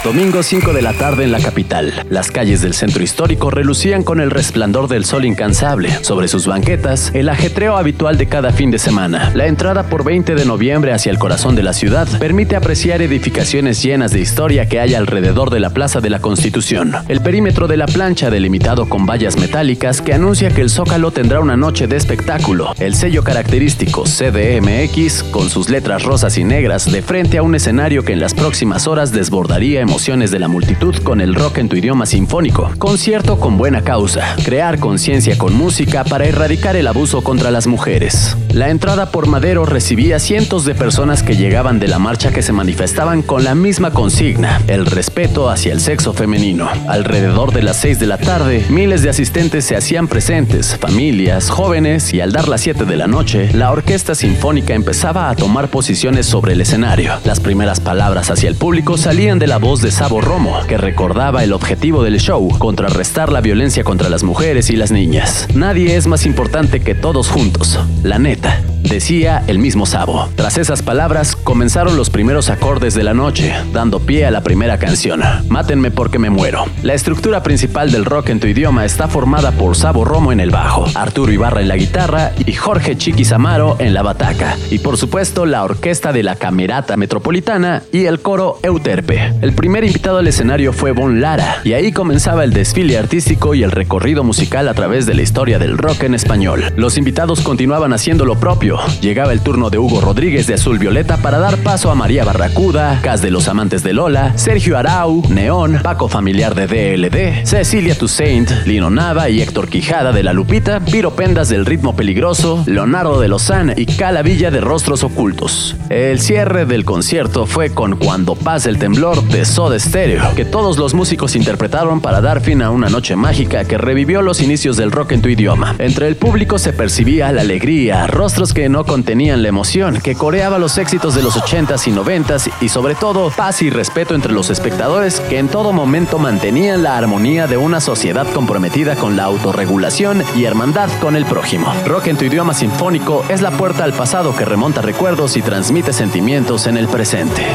Domingo 0.06 0.44
5 0.44 0.72
de 0.72 0.82
la 0.82 0.92
tarde 0.92 1.24
en 1.24 1.32
la 1.32 1.40
capital. 1.40 1.92
Las 2.10 2.30
calles 2.30 2.62
del 2.62 2.74
centro 2.74 3.02
histórico 3.02 3.50
relucían 3.50 4.04
con 4.04 4.20
el 4.20 4.30
resplandor 4.30 4.86
del 4.86 5.04
sol 5.04 5.24
incansable. 5.24 5.90
Sobre 6.04 6.28
sus 6.28 6.46
banquetas, 6.46 7.10
el 7.12 7.28
ajetreo 7.28 7.76
habitual 7.76 8.16
de 8.16 8.28
cada 8.28 8.52
fin 8.52 8.70
de 8.70 8.78
semana. 8.78 9.32
La 9.34 9.48
entrada 9.48 9.88
por 9.88 10.04
20 10.04 10.36
de 10.36 10.44
noviembre 10.44 10.92
hacia 10.92 11.10
el 11.10 11.18
corazón 11.18 11.56
de 11.56 11.64
la 11.64 11.72
ciudad 11.72 12.06
permite 12.20 12.54
apreciar 12.54 13.02
edificaciones 13.02 13.82
llenas 13.82 14.12
de 14.12 14.20
historia 14.20 14.68
que 14.68 14.78
hay 14.78 14.94
alrededor 14.94 15.50
de 15.50 15.58
la 15.58 15.70
Plaza 15.70 16.00
de 16.00 16.10
la 16.10 16.20
Constitución. 16.20 16.94
El 17.08 17.20
perímetro 17.20 17.66
de 17.66 17.76
la 17.76 17.86
plancha 17.86 18.30
delimitado 18.30 18.88
con 18.88 19.06
vallas 19.06 19.36
metálicas 19.36 20.02
que 20.02 20.14
anuncia 20.14 20.50
que 20.50 20.60
el 20.60 20.70
Zócalo 20.70 21.10
tendrá 21.10 21.40
una 21.40 21.56
noche 21.56 21.88
de 21.88 21.96
espectáculo. 21.96 22.72
El 22.78 22.94
sello 22.94 23.24
característico 23.24 24.04
CDMX 24.04 25.24
con 25.32 25.50
sus 25.50 25.68
letras 25.68 26.04
rosas 26.04 26.38
y 26.38 26.44
negras 26.44 26.92
de 26.92 27.02
frente 27.02 27.38
a 27.38 27.42
un 27.42 27.56
escenario 27.56 28.04
que 28.04 28.12
en 28.12 28.20
las 28.20 28.34
próximas 28.34 28.86
horas 28.86 29.10
desbordaría 29.10 29.80
emociones 29.80 29.95
de 29.96 30.38
la 30.38 30.46
multitud 30.46 30.94
con 30.96 31.22
el 31.22 31.34
rock 31.34 31.56
en 31.56 31.70
tu 31.70 31.76
idioma 31.76 32.04
sinfónico. 32.04 32.70
Concierto 32.78 33.40
con 33.40 33.56
buena 33.56 33.80
causa. 33.80 34.36
Crear 34.44 34.78
conciencia 34.78 35.38
con 35.38 35.54
música 35.54 36.04
para 36.04 36.26
erradicar 36.26 36.76
el 36.76 36.86
abuso 36.86 37.24
contra 37.24 37.50
las 37.50 37.66
mujeres. 37.66 38.36
La 38.52 38.68
entrada 38.68 39.10
por 39.10 39.26
Madero 39.26 39.64
recibía 39.64 40.18
cientos 40.18 40.66
de 40.66 40.74
personas 40.74 41.22
que 41.22 41.36
llegaban 41.36 41.80
de 41.80 41.88
la 41.88 41.98
marcha 41.98 42.30
que 42.30 42.42
se 42.42 42.52
manifestaban 42.52 43.22
con 43.22 43.42
la 43.42 43.54
misma 43.54 43.90
consigna, 43.90 44.60
el 44.68 44.84
respeto 44.84 45.48
hacia 45.48 45.72
el 45.72 45.80
sexo 45.80 46.12
femenino. 46.12 46.68
Alrededor 46.88 47.54
de 47.54 47.62
las 47.62 47.78
6 47.78 47.98
de 47.98 48.06
la 48.06 48.18
tarde, 48.18 48.66
miles 48.68 49.02
de 49.02 49.08
asistentes 49.08 49.64
se 49.64 49.76
hacían 49.76 50.08
presentes, 50.08 50.76
familias, 50.78 51.48
jóvenes, 51.48 52.12
y 52.12 52.20
al 52.20 52.32
dar 52.32 52.48
las 52.48 52.60
7 52.60 52.84
de 52.84 52.96
la 52.96 53.06
noche, 53.06 53.50
la 53.54 53.72
orquesta 53.72 54.14
sinfónica 54.14 54.74
empezaba 54.74 55.30
a 55.30 55.36
tomar 55.36 55.68
posiciones 55.68 56.26
sobre 56.26 56.52
el 56.52 56.60
escenario. 56.60 57.14
Las 57.24 57.40
primeras 57.40 57.80
palabras 57.80 58.30
hacia 58.30 58.50
el 58.50 58.56
público 58.56 58.98
salían 58.98 59.38
de 59.38 59.46
la 59.46 59.56
voz 59.56 59.80
de 59.80 59.85
Sabo 59.90 60.20
Romo, 60.20 60.58
que 60.66 60.78
recordaba 60.78 61.44
el 61.44 61.52
objetivo 61.52 62.02
del 62.02 62.18
show, 62.20 62.48
contrarrestar 62.58 63.32
la 63.32 63.40
violencia 63.40 63.84
contra 63.84 64.08
las 64.08 64.22
mujeres 64.22 64.70
y 64.70 64.76
las 64.76 64.90
niñas. 64.90 65.48
Nadie 65.54 65.96
es 65.96 66.06
más 66.06 66.26
importante 66.26 66.80
que 66.80 66.94
todos 66.94 67.28
juntos, 67.28 67.78
la 68.02 68.18
neta. 68.18 68.62
Decía 68.82 69.42
el 69.48 69.58
mismo 69.58 69.84
Sabo. 69.84 70.28
Tras 70.36 70.58
esas 70.58 70.80
palabras, 70.82 71.34
comenzaron 71.34 71.96
los 71.96 72.08
primeros 72.08 72.50
acordes 72.50 72.94
de 72.94 73.02
la 73.02 73.14
noche, 73.14 73.52
dando 73.72 73.98
pie 73.98 74.26
a 74.26 74.30
la 74.30 74.42
primera 74.42 74.78
canción, 74.78 75.22
Mátenme 75.48 75.90
porque 75.90 76.18
me 76.18 76.30
muero. 76.30 76.64
La 76.82 76.94
estructura 76.94 77.42
principal 77.42 77.90
del 77.90 78.04
rock 78.04 78.28
en 78.28 78.38
tu 78.38 78.46
idioma 78.46 78.84
está 78.84 79.08
formada 79.08 79.50
por 79.52 79.76
Sabo 79.76 80.04
Romo 80.04 80.30
en 80.30 80.40
el 80.40 80.50
bajo, 80.50 80.86
Arturo 80.94 81.32
Ibarra 81.32 81.62
en 81.62 81.68
la 81.68 81.76
guitarra 81.76 82.32
y 82.44 82.52
Jorge 82.52 82.96
Chiquis 82.96 83.32
Amaro 83.32 83.76
en 83.80 83.92
la 83.92 84.02
bataca. 84.02 84.56
Y 84.70 84.78
por 84.78 84.96
supuesto, 84.96 85.46
la 85.46 85.64
orquesta 85.64 86.12
de 86.12 86.22
la 86.22 86.36
Camerata 86.36 86.96
Metropolitana 86.96 87.82
y 87.92 88.04
el 88.04 88.20
coro 88.20 88.60
Euterpe. 88.62 89.32
El 89.40 89.52
primer 89.66 89.82
invitado 89.82 90.18
al 90.18 90.28
escenario 90.28 90.72
fue 90.72 90.92
Bon 90.92 91.20
Lara, 91.20 91.60
y 91.64 91.72
ahí 91.72 91.90
comenzaba 91.90 92.44
el 92.44 92.52
desfile 92.52 92.98
artístico 92.98 93.52
y 93.52 93.64
el 93.64 93.72
recorrido 93.72 94.22
musical 94.22 94.68
a 94.68 94.74
través 94.74 95.06
de 95.06 95.14
la 95.14 95.22
historia 95.22 95.58
del 95.58 95.76
rock 95.76 96.04
en 96.04 96.14
español. 96.14 96.72
Los 96.76 96.96
invitados 96.96 97.40
continuaban 97.40 97.92
haciendo 97.92 98.24
lo 98.24 98.38
propio. 98.38 98.78
Llegaba 99.00 99.32
el 99.32 99.40
turno 99.40 99.68
de 99.68 99.78
Hugo 99.78 100.00
Rodríguez 100.00 100.46
de 100.46 100.54
Azul 100.54 100.78
Violeta 100.78 101.16
para 101.16 101.40
dar 101.40 101.56
paso 101.56 101.90
a 101.90 101.96
María 101.96 102.24
Barracuda, 102.24 103.00
Cas 103.02 103.22
de 103.22 103.32
los 103.32 103.48
Amantes 103.48 103.82
de 103.82 103.92
Lola, 103.92 104.38
Sergio 104.38 104.78
Arau, 104.78 105.24
Neón, 105.30 105.80
Paco 105.82 106.06
Familiar 106.06 106.54
de 106.54 106.68
DLD, 106.68 107.44
Cecilia 107.44 107.98
Toussaint, 107.98 108.48
Lino 108.66 108.88
Nava 108.88 109.30
y 109.30 109.42
Héctor 109.42 109.66
Quijada 109.66 110.12
de 110.12 110.22
La 110.22 110.32
Lupita, 110.32 110.78
Piro 110.78 111.16
Pendas 111.16 111.48
del 111.48 111.66
Ritmo 111.66 111.96
Peligroso, 111.96 112.62
Leonardo 112.68 113.18
de 113.18 113.26
Lozán 113.26 113.74
y 113.76 113.86
Cala 113.86 114.22
Villa 114.22 114.52
de 114.52 114.60
Rostros 114.60 115.02
Ocultos. 115.02 115.74
El 115.88 116.20
cierre 116.20 116.66
del 116.66 116.84
concierto 116.84 117.46
fue 117.46 117.70
con 117.70 117.96
Cuando 117.96 118.36
pasa 118.36 118.68
el 118.68 118.78
temblor 118.78 119.20
de 119.24 119.44
Soda 119.56 119.78
Stereo, 119.78 120.34
que 120.34 120.44
todos 120.44 120.76
los 120.76 120.92
músicos 120.92 121.34
interpretaron 121.34 122.02
para 122.02 122.20
dar 122.20 122.42
fin 122.42 122.60
a 122.60 122.68
una 122.68 122.90
noche 122.90 123.16
mágica 123.16 123.64
que 123.64 123.78
revivió 123.78 124.20
los 124.20 124.42
inicios 124.42 124.76
del 124.76 124.92
rock 124.92 125.12
en 125.12 125.22
tu 125.22 125.30
idioma. 125.30 125.74
Entre 125.78 126.08
el 126.08 126.16
público 126.16 126.58
se 126.58 126.74
percibía 126.74 127.32
la 127.32 127.40
alegría, 127.40 128.06
rostros 128.06 128.52
que 128.52 128.68
no 128.68 128.84
contenían 128.84 129.40
la 129.40 129.48
emoción, 129.48 130.02
que 130.02 130.14
coreaba 130.14 130.58
los 130.58 130.76
éxitos 130.76 131.14
de 131.14 131.22
los 131.22 131.38
80s 131.38 131.88
y 131.88 131.92
90s 131.92 132.52
y 132.60 132.68
sobre 132.68 132.96
todo 132.96 133.30
paz 133.30 133.62
y 133.62 133.70
respeto 133.70 134.14
entre 134.14 134.30
los 134.30 134.50
espectadores 134.50 135.20
que 135.20 135.38
en 135.38 135.48
todo 135.48 135.72
momento 135.72 136.18
mantenían 136.18 136.82
la 136.82 136.98
armonía 136.98 137.46
de 137.46 137.56
una 137.56 137.80
sociedad 137.80 138.26
comprometida 138.34 138.94
con 138.96 139.16
la 139.16 139.24
autorregulación 139.24 140.22
y 140.36 140.44
hermandad 140.44 140.90
con 141.00 141.16
el 141.16 141.24
prójimo. 141.24 141.72
Rock 141.86 142.08
en 142.08 142.18
tu 142.18 142.26
idioma 142.26 142.52
sinfónico 142.52 143.24
es 143.30 143.40
la 143.40 143.52
puerta 143.52 143.84
al 143.84 143.94
pasado 143.94 144.36
que 144.36 144.44
remonta 144.44 144.82
recuerdos 144.82 145.34
y 145.38 145.40
transmite 145.40 145.94
sentimientos 145.94 146.66
en 146.66 146.76
el 146.76 146.88
presente. 146.88 147.46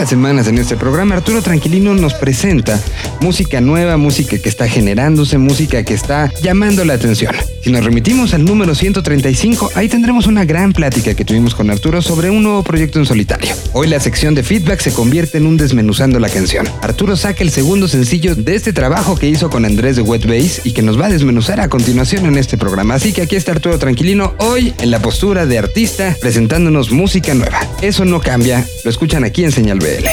Las 0.00 0.08
semanas 0.08 0.48
en 0.48 0.56
este 0.56 0.78
programa, 0.78 1.16
Arturo 1.16 1.42
Tranquilino 1.42 1.92
nos 1.92 2.14
presenta 2.14 2.80
música 3.20 3.60
nueva, 3.60 3.98
música 3.98 4.38
que 4.38 4.48
está 4.48 4.66
generándose, 4.66 5.36
música 5.36 5.82
que 5.82 5.92
está 5.92 6.32
llamando 6.40 6.86
la 6.86 6.94
atención. 6.94 7.34
Si 7.62 7.70
nos 7.70 7.84
remitimos 7.84 8.32
al 8.32 8.44
número 8.46 8.74
135, 8.74 9.72
ahí 9.74 9.88
tendremos 9.88 10.26
una 10.26 10.46
gran 10.46 10.72
plática 10.72 11.14
que 11.14 11.26
tuvimos 11.26 11.54
con 11.54 11.70
Arturo 11.70 12.00
sobre 12.00 12.30
un 12.30 12.42
nuevo 12.42 12.62
proyecto 12.62 12.98
en 12.98 13.04
solitario. 13.04 13.54
Hoy 13.74 13.86
la 13.88 14.00
sección 14.00 14.34
de 14.34 14.42
feedback 14.42 14.80
se 14.80 14.94
convierte 14.94 15.36
en 15.36 15.46
un 15.46 15.58
desmenuzando 15.58 16.18
la 16.18 16.30
canción. 16.30 16.66
Arturo 16.80 17.16
saca 17.16 17.42
el 17.42 17.50
segundo 17.50 17.86
sencillo 17.86 18.34
de 18.34 18.54
este 18.54 18.72
trabajo 18.72 19.16
que 19.16 19.28
hizo 19.28 19.50
con 19.50 19.66
Andrés 19.66 19.96
de 19.96 20.02
Wet 20.02 20.26
Bass 20.26 20.62
y 20.64 20.72
que 20.72 20.80
nos 20.80 20.98
va 20.98 21.06
a 21.06 21.10
desmenuzar 21.10 21.60
a 21.60 21.68
continuación 21.68 22.24
en 22.24 22.38
este 22.38 22.56
programa. 22.56 22.94
Así 22.94 23.12
que 23.12 23.22
aquí 23.22 23.36
está 23.36 23.52
Arturo 23.52 23.78
Tranquilino 23.78 24.34
hoy 24.38 24.72
en 24.78 24.90
la 24.90 25.00
postura 25.00 25.44
de 25.44 25.58
artista 25.58 26.16
presentándonos 26.18 26.90
música 26.90 27.34
nueva. 27.34 27.60
Eso 27.82 28.06
no 28.06 28.20
cambia, 28.20 28.66
lo 28.84 28.90
escuchan 28.90 29.22
aquí 29.22 29.44
en 29.44 29.52
Señal 29.52 29.80
BL. 29.80 30.06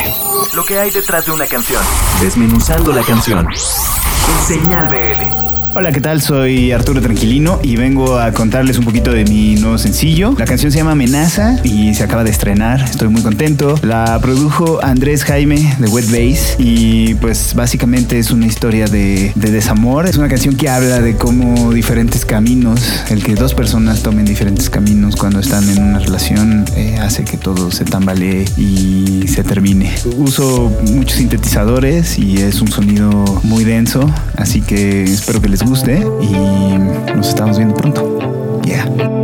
Lo 0.53 0.65
que 0.65 0.79
hay 0.79 0.91
detrás 0.91 1.25
de 1.25 1.31
una 1.31 1.45
canción. 1.45 1.81
Desmenuzando 2.21 2.91
la 2.91 3.03
canción. 3.03 3.47
En 3.47 4.47
Señal 4.47 4.89
BL. 4.89 5.46
Hola, 5.79 5.91
¿qué 5.91 6.01
tal? 6.01 6.23
Soy 6.23 6.71
Arturo 6.71 7.01
Tranquilino 7.01 7.59
y 7.61 7.75
vengo 7.75 8.17
a 8.17 8.31
contarles 8.31 8.79
un 8.79 8.85
poquito 8.85 9.11
de 9.11 9.25
mi 9.25 9.57
nuevo 9.57 9.77
sencillo. 9.77 10.33
La 10.35 10.45
canción 10.45 10.71
se 10.71 10.79
llama 10.79 10.93
Amenaza 10.93 11.59
y 11.63 11.93
se 11.93 12.03
acaba 12.03 12.23
de 12.23 12.31
estrenar. 12.31 12.81
Estoy 12.81 13.09
muy 13.09 13.21
contento. 13.21 13.75
La 13.83 14.17
produjo 14.19 14.83
Andrés 14.83 15.23
Jaime 15.23 15.75
de 15.77 15.87
Wet 15.87 16.07
Bass 16.09 16.55
y 16.57 17.13
pues 17.21 17.53
básicamente 17.53 18.17
es 18.17 18.31
una 18.31 18.47
historia 18.47 18.87
de, 18.87 19.31
de 19.35 19.51
desamor. 19.51 20.07
Es 20.07 20.17
una 20.17 20.29
canción 20.29 20.55
que 20.55 20.67
habla 20.67 20.99
de 20.99 21.15
cómo 21.15 21.71
diferentes 21.71 22.25
caminos, 22.25 22.81
el 23.11 23.23
que 23.23 23.35
dos 23.35 23.53
personas 23.53 24.01
tomen 24.01 24.25
diferentes 24.25 24.71
caminos 24.71 25.15
cuando 25.15 25.41
están 25.41 25.69
en 25.69 25.83
una 25.83 25.99
relación 25.99 26.65
eh, 26.75 26.97
hace 26.99 27.23
que 27.23 27.37
todo 27.37 27.69
se 27.69 27.85
tambalee 27.85 28.45
y 28.57 29.27
se 29.27 29.43
termine. 29.43 29.93
Uso 30.17 30.75
muchos 30.91 31.19
sintetizadores 31.19 32.17
y 32.17 32.37
es 32.37 32.61
un 32.61 32.69
sonido 32.69 33.09
muy 33.43 33.63
denso, 33.63 34.11
así 34.35 34.61
que 34.61 35.03
espero 35.03 35.39
que 35.39 35.49
les 35.49 35.66
guste 35.67 35.99
y 36.21 36.77
nos 37.13 37.29
estamos 37.29 37.57
viendo 37.57 37.75
pronto. 37.75 38.61
Yeah. 38.63 39.16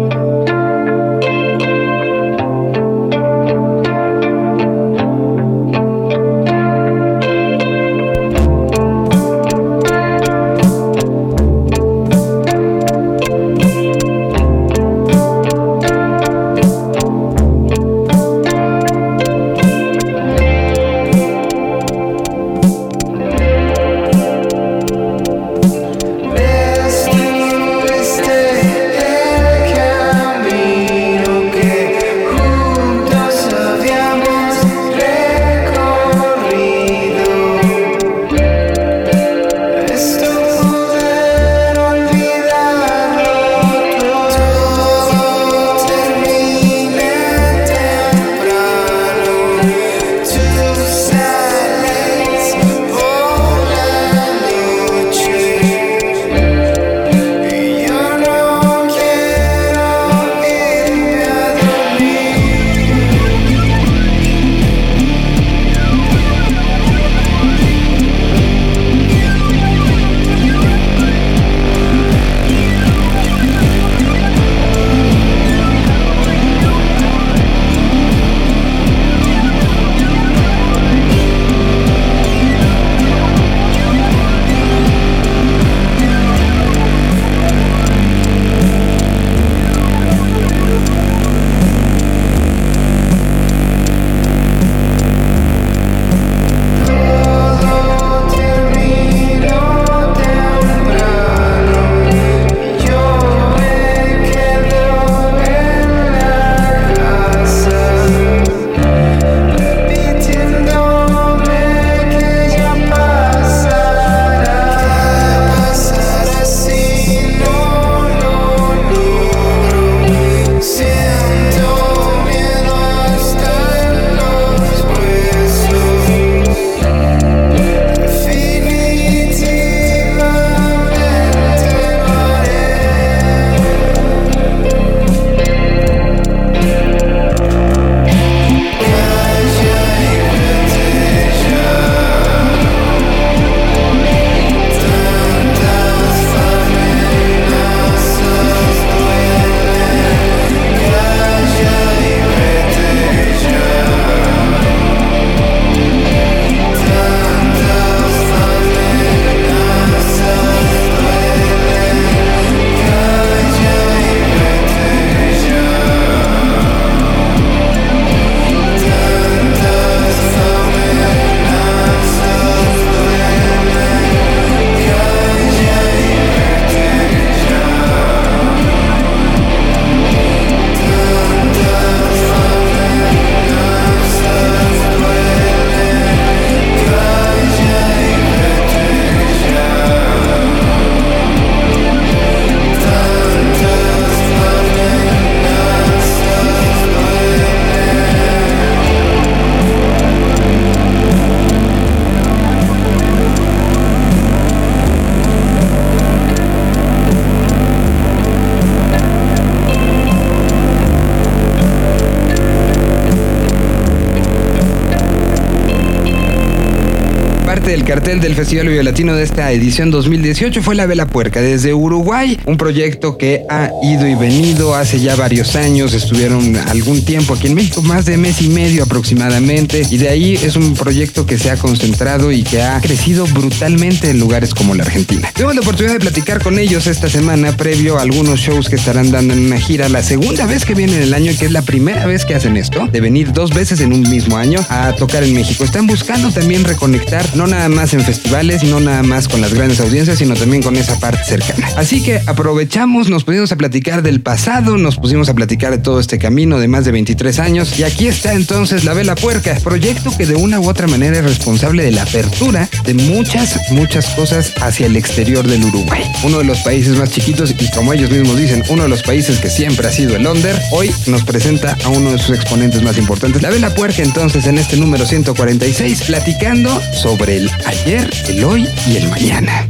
Del 217.66 217.86
cartel 217.86 218.20
del 218.20 218.36
Festival 218.36 218.68
Violatino 218.68 219.16
de 219.16 219.24
esta 219.24 219.52
edición 219.52 219.90
2018 219.90 220.62
fue 220.62 220.76
La 220.76 220.86
Vela 220.86 221.08
Puerca 221.08 221.42
desde 221.42 221.74
Uruguay, 221.74 222.38
un 222.46 222.58
proyecto 222.58 223.18
que 223.18 223.46
ha 223.50 223.72
ido 223.82 224.06
y 224.06 224.16
venido 224.16 224.76
hace 224.76 225.00
ya 225.00 225.16
varios 225.16 225.56
años, 225.56 225.94
estuvieron 225.94 226.58
algún 226.58 227.06
tiempo 227.06 227.34
aquí 227.34 227.48
en 227.48 227.56
México, 227.56 227.82
más 227.82 228.06
de 228.06 228.18
mes 228.18 228.42
y 228.42 228.50
medio 228.50 228.84
aproximadamente, 228.84 229.84
y 229.90 229.98
de 229.98 230.10
ahí 230.10 230.34
es 230.36 230.58
un 230.58 230.74
proyecto 230.74 231.26
que 231.26 231.38
se 231.38 231.52
ha 231.52 231.58
concentrado 231.58 232.34
y 232.34 232.44
que 232.44 232.62
ha 232.62 232.82
crecido 232.82 233.26
brutalmente 233.28 234.10
en 234.10 234.20
lugares 234.20 234.54
como 234.54 234.76
la 234.76 234.84
Argentina. 234.84 235.32
Tuvimos 235.34 235.56
la 235.56 235.62
oportunidad 235.62 235.94
de 235.94 236.00
platicar 236.00 236.44
con 236.44 236.60
ellos 236.60 236.86
esta 236.88 237.10
semana 237.10 237.56
previo 237.56 237.98
a 237.98 238.02
algunos 238.02 238.42
shows 238.42 238.68
que 238.68 238.76
estarán 238.76 239.12
dando 239.12 239.34
en 239.34 239.46
una 239.46 239.58
gira, 239.58 239.88
la 239.88 240.04
segunda 240.04 240.46
vez 240.46 240.66
que 240.66 240.76
vienen 240.76 240.98
en 240.98 241.04
el 241.04 241.14
año 241.14 241.32
y 241.32 241.36
que 241.36 241.46
es 241.46 241.52
la 241.52 241.62
primera 241.62 242.06
vez 242.06 242.26
que 242.26 242.36
hacen 242.36 242.58
esto, 242.58 242.88
de 242.88 243.00
venir 243.00 243.32
dos 243.32 243.54
veces 243.54 243.80
en 243.80 243.94
un 243.94 244.02
mismo 244.02 244.36
año 244.36 244.60
a 244.70 244.92
tocar 244.94 245.24
en 245.24 245.34
México. 245.34 245.64
Están 245.64 245.88
buscando 245.88 246.30
también 246.30 246.66
reconectar, 246.66 247.26
no 247.36 247.53
nada 247.54 247.70
más 247.70 247.94
en 247.94 248.02
festivales, 248.02 248.64
no 248.64 248.80
nada 248.80 249.04
más 249.04 249.28
con 249.28 249.40
las 249.40 249.54
grandes 249.54 249.80
audiencias, 249.80 250.18
sino 250.18 250.34
también 250.34 250.64
con 250.64 250.76
esa 250.76 251.00
parte 251.00 251.24
cercana. 251.24 251.68
Así 251.78 252.02
que 252.02 252.20
aprovechamos, 252.26 253.10
nos 253.10 253.24
pusimos 253.24 253.52
a 253.52 253.56
platicar 253.56 254.02
del 254.02 254.22
pasado, 254.22 254.78
nos 254.78 254.98
pusimos 254.98 255.30
a 255.30 255.36
platicar 255.36 255.72
de 255.72 255.78
todo 255.78 256.00
este 256.00 256.18
camino 256.18 256.60
de 256.60 256.68
más 256.68 256.84
de 256.84 256.92
23 256.92 257.38
años 257.40 257.78
y 257.78 257.84
aquí 257.84 258.08
está 258.08 258.34
entonces 258.34 258.84
La 258.86 258.94
Vela 258.94 259.14
Puerca, 259.16 259.56
proyecto 259.64 260.16
que 260.18 260.26
de 260.26 260.36
una 260.36 260.60
u 260.60 260.68
otra 260.68 260.88
manera 260.88 261.20
es 261.20 261.24
responsable 261.24 261.84
de 261.84 261.92
la 261.92 262.04
apertura 262.04 262.68
de 262.86 262.96
muchas, 262.96 263.60
muchas 263.72 264.08
cosas 264.08 264.54
hacia 264.62 264.88
el 264.88 264.96
exterior 264.96 265.48
del 265.48 265.64
Uruguay. 265.64 266.04
Uno 266.24 266.40
de 266.40 266.46
los 266.46 266.60
países 266.62 266.98
más 266.98 267.12
chiquitos 267.12 267.54
y 267.60 267.70
como 267.72 267.94
ellos 267.94 268.10
mismos 268.10 268.36
dicen, 268.38 268.64
uno 268.70 268.84
de 268.84 268.90
los 268.90 269.04
países 269.04 269.38
que 269.40 269.50
siempre 269.50 269.88
ha 269.88 269.92
sido 269.92 270.16
el 270.16 270.26
Onder, 270.26 270.60
hoy 270.72 270.92
nos 271.06 271.24
presenta 271.24 271.78
a 271.84 271.90
uno 271.90 272.14
de 272.14 272.18
sus 272.18 272.36
exponentes 272.36 272.82
más 272.82 272.98
importantes. 272.98 273.44
La 273.44 273.52
Vela 273.52 273.76
Puerca 273.76 274.02
entonces 274.02 274.48
en 274.48 274.58
este 274.58 274.76
número 274.76 275.06
146 275.06 276.02
platicando 276.04 276.82
sobre 276.94 277.38
el 277.38 277.43
ayer, 277.66 278.10
el 278.28 278.44
hoy 278.44 278.68
y 278.88 278.98
el 278.98 279.10
mañana. 279.10 279.68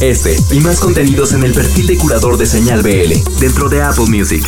Este 0.00 0.36
y 0.50 0.60
más 0.60 0.78
contenidos 0.80 1.32
en 1.32 1.42
el 1.44 1.52
perfil 1.52 1.86
de 1.86 1.96
curador 1.96 2.36
de 2.36 2.46
Señal 2.46 2.82
BL 2.82 3.14
dentro 3.40 3.68
de 3.68 3.82
Apple 3.82 4.06
Music. 4.08 4.44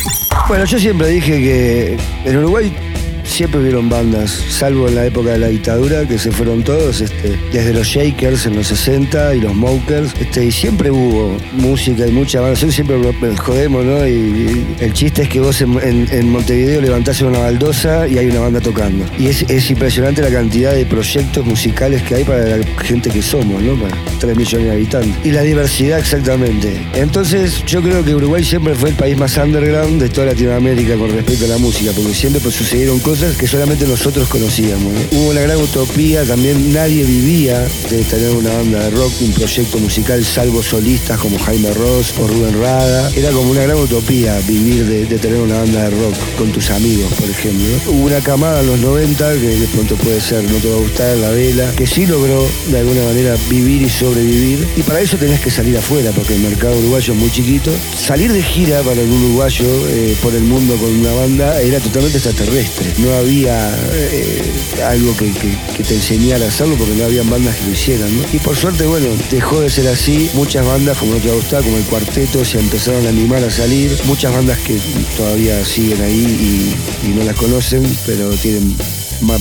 Bueno, 0.47 0.65
yo 0.65 0.77
siempre 0.77 1.07
dije 1.07 1.31
que 1.31 1.97
en 2.25 2.37
Uruguay 2.37 2.88
siempre 3.29 3.61
hubieron 3.61 3.89
bandas, 3.89 4.31
salvo 4.49 4.87
en 4.87 4.95
la 4.95 5.05
época 5.05 5.31
de 5.31 5.39
la 5.39 5.47
dictadura, 5.47 6.07
que 6.07 6.17
se 6.17 6.31
fueron 6.31 6.63
todos, 6.63 7.01
este, 7.01 7.37
desde 7.53 7.73
los 7.73 7.87
Shakers 7.87 8.45
en 8.45 8.55
los 8.55 8.67
60 8.67 9.35
y 9.35 9.41
los 9.41 9.55
Mokers, 9.55 10.11
este, 10.19 10.45
y 10.45 10.51
siempre 10.51 10.91
hubo 10.91 11.37
música 11.53 12.05
y 12.07 12.11
mucha 12.11 12.39
banda. 12.41 12.51
Nosotros 12.55 12.75
siempre 12.75 12.97
jodemos, 13.37 13.85
¿no? 13.85 14.07
Y, 14.07 14.65
el 14.79 14.93
chiste 14.93 15.23
es 15.23 15.29
que 15.29 15.39
vos 15.39 15.61
en, 15.61 15.73
en- 15.81 16.07
en 16.11 16.29
Montevideo 16.31 16.81
levantás 16.81 17.21
una 17.21 17.39
baldosa 17.39 18.07
y 18.07 18.17
hay 18.17 18.27
una 18.27 18.39
banda 18.41 18.59
tocando. 18.61 19.05
Y 19.17 19.27
es, 19.27 19.43
es 19.49 19.69
impresionante 19.69 20.21
la 20.21 20.29
cantidad 20.31 20.73
de 20.73 20.85
proyectos 20.85 21.45
musicales 21.45 22.01
que 22.03 22.15
hay 22.15 22.23
para 22.23 22.57
la 22.57 22.65
gente 22.83 23.09
que 23.09 23.21
somos, 23.21 23.61
¿no? 23.61 23.75
Para 23.75 23.95
3 24.19 24.35
millones 24.37 24.67
de 24.67 24.71
habitantes. 24.73 25.15
Y 25.25 25.31
la 25.31 25.43
diversidad 25.43 25.99
exactamente. 25.99 26.79
Entonces 26.95 27.63
yo 27.65 27.81
creo 27.81 28.03
que 28.03 28.15
Uruguay 28.15 28.43
siempre 28.43 28.73
fue 28.75 28.89
el 28.89 28.95
país 28.95 29.17
más 29.17 29.37
underground 29.37 30.01
de 30.01 30.09
toda 30.09 30.27
Latinoamérica 30.27 30.95
con 30.95 31.11
respecto 31.11 31.45
a 31.45 31.49
la 31.49 31.57
música, 31.57 31.91
porque 31.95 32.13
siempre 32.13 32.41
pues, 32.41 32.55
sucedieron 32.55 32.99
cosas 32.99 33.18
que 33.19 33.47
solamente 33.47 33.85
nosotros 33.85 34.29
conocíamos. 34.29 34.93
¿no? 34.93 34.99
Hubo 35.11 35.31
una 35.31 35.41
gran 35.41 35.57
utopía, 35.57 36.23
también 36.23 36.71
nadie 36.71 37.03
vivía 37.03 37.59
de 37.89 38.03
tener 38.03 38.31
una 38.31 38.49
banda 38.53 38.79
de 38.85 38.91
rock, 38.91 39.11
un 39.19 39.33
proyecto 39.33 39.77
musical, 39.77 40.23
salvo 40.23 40.63
solistas 40.63 41.19
como 41.19 41.37
Jaime 41.37 41.73
Ross 41.73 42.13
o 42.17 42.27
Rubén 42.27 42.61
Rada. 42.61 43.11
Era 43.13 43.31
como 43.31 43.51
una 43.51 43.63
gran 43.63 43.77
utopía 43.77 44.39
vivir 44.47 44.85
de, 44.85 45.17
tener 45.17 45.37
una 45.41 45.59
banda 45.59 45.83
de 45.83 45.89
rock 45.89 46.15
con 46.37 46.53
tus 46.53 46.69
amigos, 46.69 47.11
por 47.15 47.29
ejemplo. 47.29 47.67
Hubo 47.87 48.05
una 48.05 48.21
camada 48.21 48.61
en 48.61 48.67
los 48.67 48.79
90, 48.79 49.33
que 49.33 49.47
de 49.47 49.67
pronto 49.67 49.95
puede 49.97 50.21
ser, 50.21 50.41
no 50.49 50.57
te 50.59 50.69
va 50.69 50.77
a 50.77 50.79
gustar, 50.79 51.17
La 51.17 51.31
Vela, 51.31 51.73
que 51.75 51.85
sí 51.85 52.05
logró 52.05 52.47
de 52.67 52.79
alguna 52.79 53.03
manera 53.03 53.35
vivir 53.49 53.81
y 53.81 53.89
sobrevivir. 53.89 54.65
Y 54.77 54.83
para 54.83 55.01
eso 55.01 55.17
tenés 55.17 55.41
que 55.41 55.51
salir 55.51 55.77
afuera, 55.77 56.11
porque 56.11 56.35
el 56.35 56.41
mercado 56.41 56.77
uruguayo 56.77 57.13
es 57.13 57.19
muy 57.19 57.31
chiquito. 57.31 57.69
Salir 57.97 58.31
de 58.31 58.41
gira 58.41 58.81
para 58.81 59.01
un 59.01 59.11
uruguayo 59.11 59.65
eh, 59.89 60.15
por 60.21 60.33
el 60.33 60.43
mundo 60.43 60.77
con 60.77 60.97
una 60.97 61.11
banda 61.11 61.61
era 61.61 61.79
totalmente 61.81 62.17
extraterrestre. 62.17 62.93
Había 63.17 63.75
eh, 63.93 64.41
algo 64.87 65.15
que, 65.17 65.31
que- 65.31 65.83
te 65.83 65.95
enseñara 65.95 66.45
a 66.45 66.49
hacerlo 66.49 66.75
porque 66.77 66.93
no 66.95 67.05
había 67.05 67.23
bandas 67.23 67.55
que 67.55 67.65
lo 67.65 67.71
hicieran. 67.71 68.15
¿no? 68.15 68.23
Y 68.33 68.37
por 68.39 68.55
suerte, 68.55 68.85
bueno, 68.85 69.07
dejó 69.31 69.61
de 69.61 69.69
ser 69.69 69.87
así. 69.87 70.29
Muchas 70.33 70.65
bandas, 70.65 70.97
como 70.97 71.13
no 71.13 71.19
te 71.19 71.27
va 71.29 71.33
a 71.33 71.37
gustar, 71.37 71.63
como 71.63 71.77
el 71.77 71.83
cuarteto, 71.85 72.43
se 72.45 72.59
empezaron 72.59 73.05
a 73.05 73.09
animar 73.09 73.43
a 73.43 73.49
salir. 73.49 73.91
Muchas 74.05 74.33
bandas 74.33 74.59
que 74.59 74.77
todavía 75.17 75.63
siguen 75.65 76.01
ahí 76.01 76.75
y, 77.03 77.09
no 77.09 77.23
las 77.23 77.35
conocen, 77.35 77.83
pero 78.05 78.29
tienen 78.31 78.75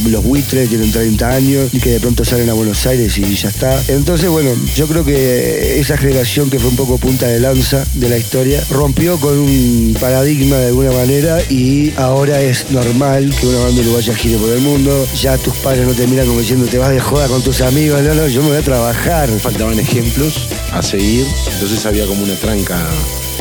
los 0.09 0.25
buitres 0.25 0.69
tienen 0.69 0.91
30 0.91 1.29
años 1.31 1.69
y 1.73 1.79
que 1.81 1.91
de 1.91 2.01
pronto 2.01 2.25
salen 2.25 2.49
a 2.51 2.53
Buenos 2.55 2.85
Aires 2.87 3.17
y 3.19 3.35
ya 3.35 3.49
está. 3.49 3.83
Entonces, 3.89 4.29
bueno, 4.29 4.51
yo 4.75 4.87
creo 4.87 5.05
que 5.05 5.79
esa 5.81 5.97
generación 5.97 6.51
que 6.51 6.59
fue 6.59 6.71
un 6.71 6.77
poco 6.77 6.99
punta 6.99 7.27
de 7.27 7.41
lanza 7.41 7.85
de 7.95 8.09
la 8.09 8.19
historia 8.19 8.63
rompió 8.71 9.19
con 9.19 9.39
un 9.39 9.97
paradigma 10.01 10.57
de 10.57 10.67
alguna 10.69 10.93
manera 10.93 11.39
y 11.49 11.93
ahora 11.97 12.41
es 12.41 12.71
normal 12.71 13.35
que 13.41 13.47
una 13.47 13.59
banda 13.61 13.81
uruguaya 13.83 14.15
gire 14.15 14.37
por 14.39 14.51
el 14.51 14.61
mundo. 14.61 15.07
Ya 15.21 15.37
tus 15.39 15.55
padres 15.57 15.87
no 15.87 15.95
te 15.95 16.07
miran 16.07 16.27
como 16.27 16.41
diciendo 16.41 16.67
te 16.67 16.79
vas 16.79 16.91
de 16.91 17.01
joda 17.01 17.29
con 17.29 17.43
tus 17.43 17.61
amigos, 17.61 18.03
no, 18.03 18.15
no, 18.15 18.27
yo 18.29 18.43
me 18.43 18.49
voy 18.49 18.59
a 18.59 18.63
trabajar. 18.63 19.29
Faltaban 19.41 19.79
ejemplos 19.79 20.49
a 20.73 20.83
seguir, 20.83 21.27
entonces 21.53 21.85
había 21.87 22.07
como 22.07 22.23
una 22.25 22.35
tranca 22.35 22.87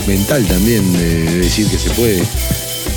mental 0.07 0.45
también 0.45 0.91
de, 0.93 1.23
de 1.23 1.37
decir 1.39 1.67
que 1.67 1.77
se 1.79 1.89
puede. 1.91 2.21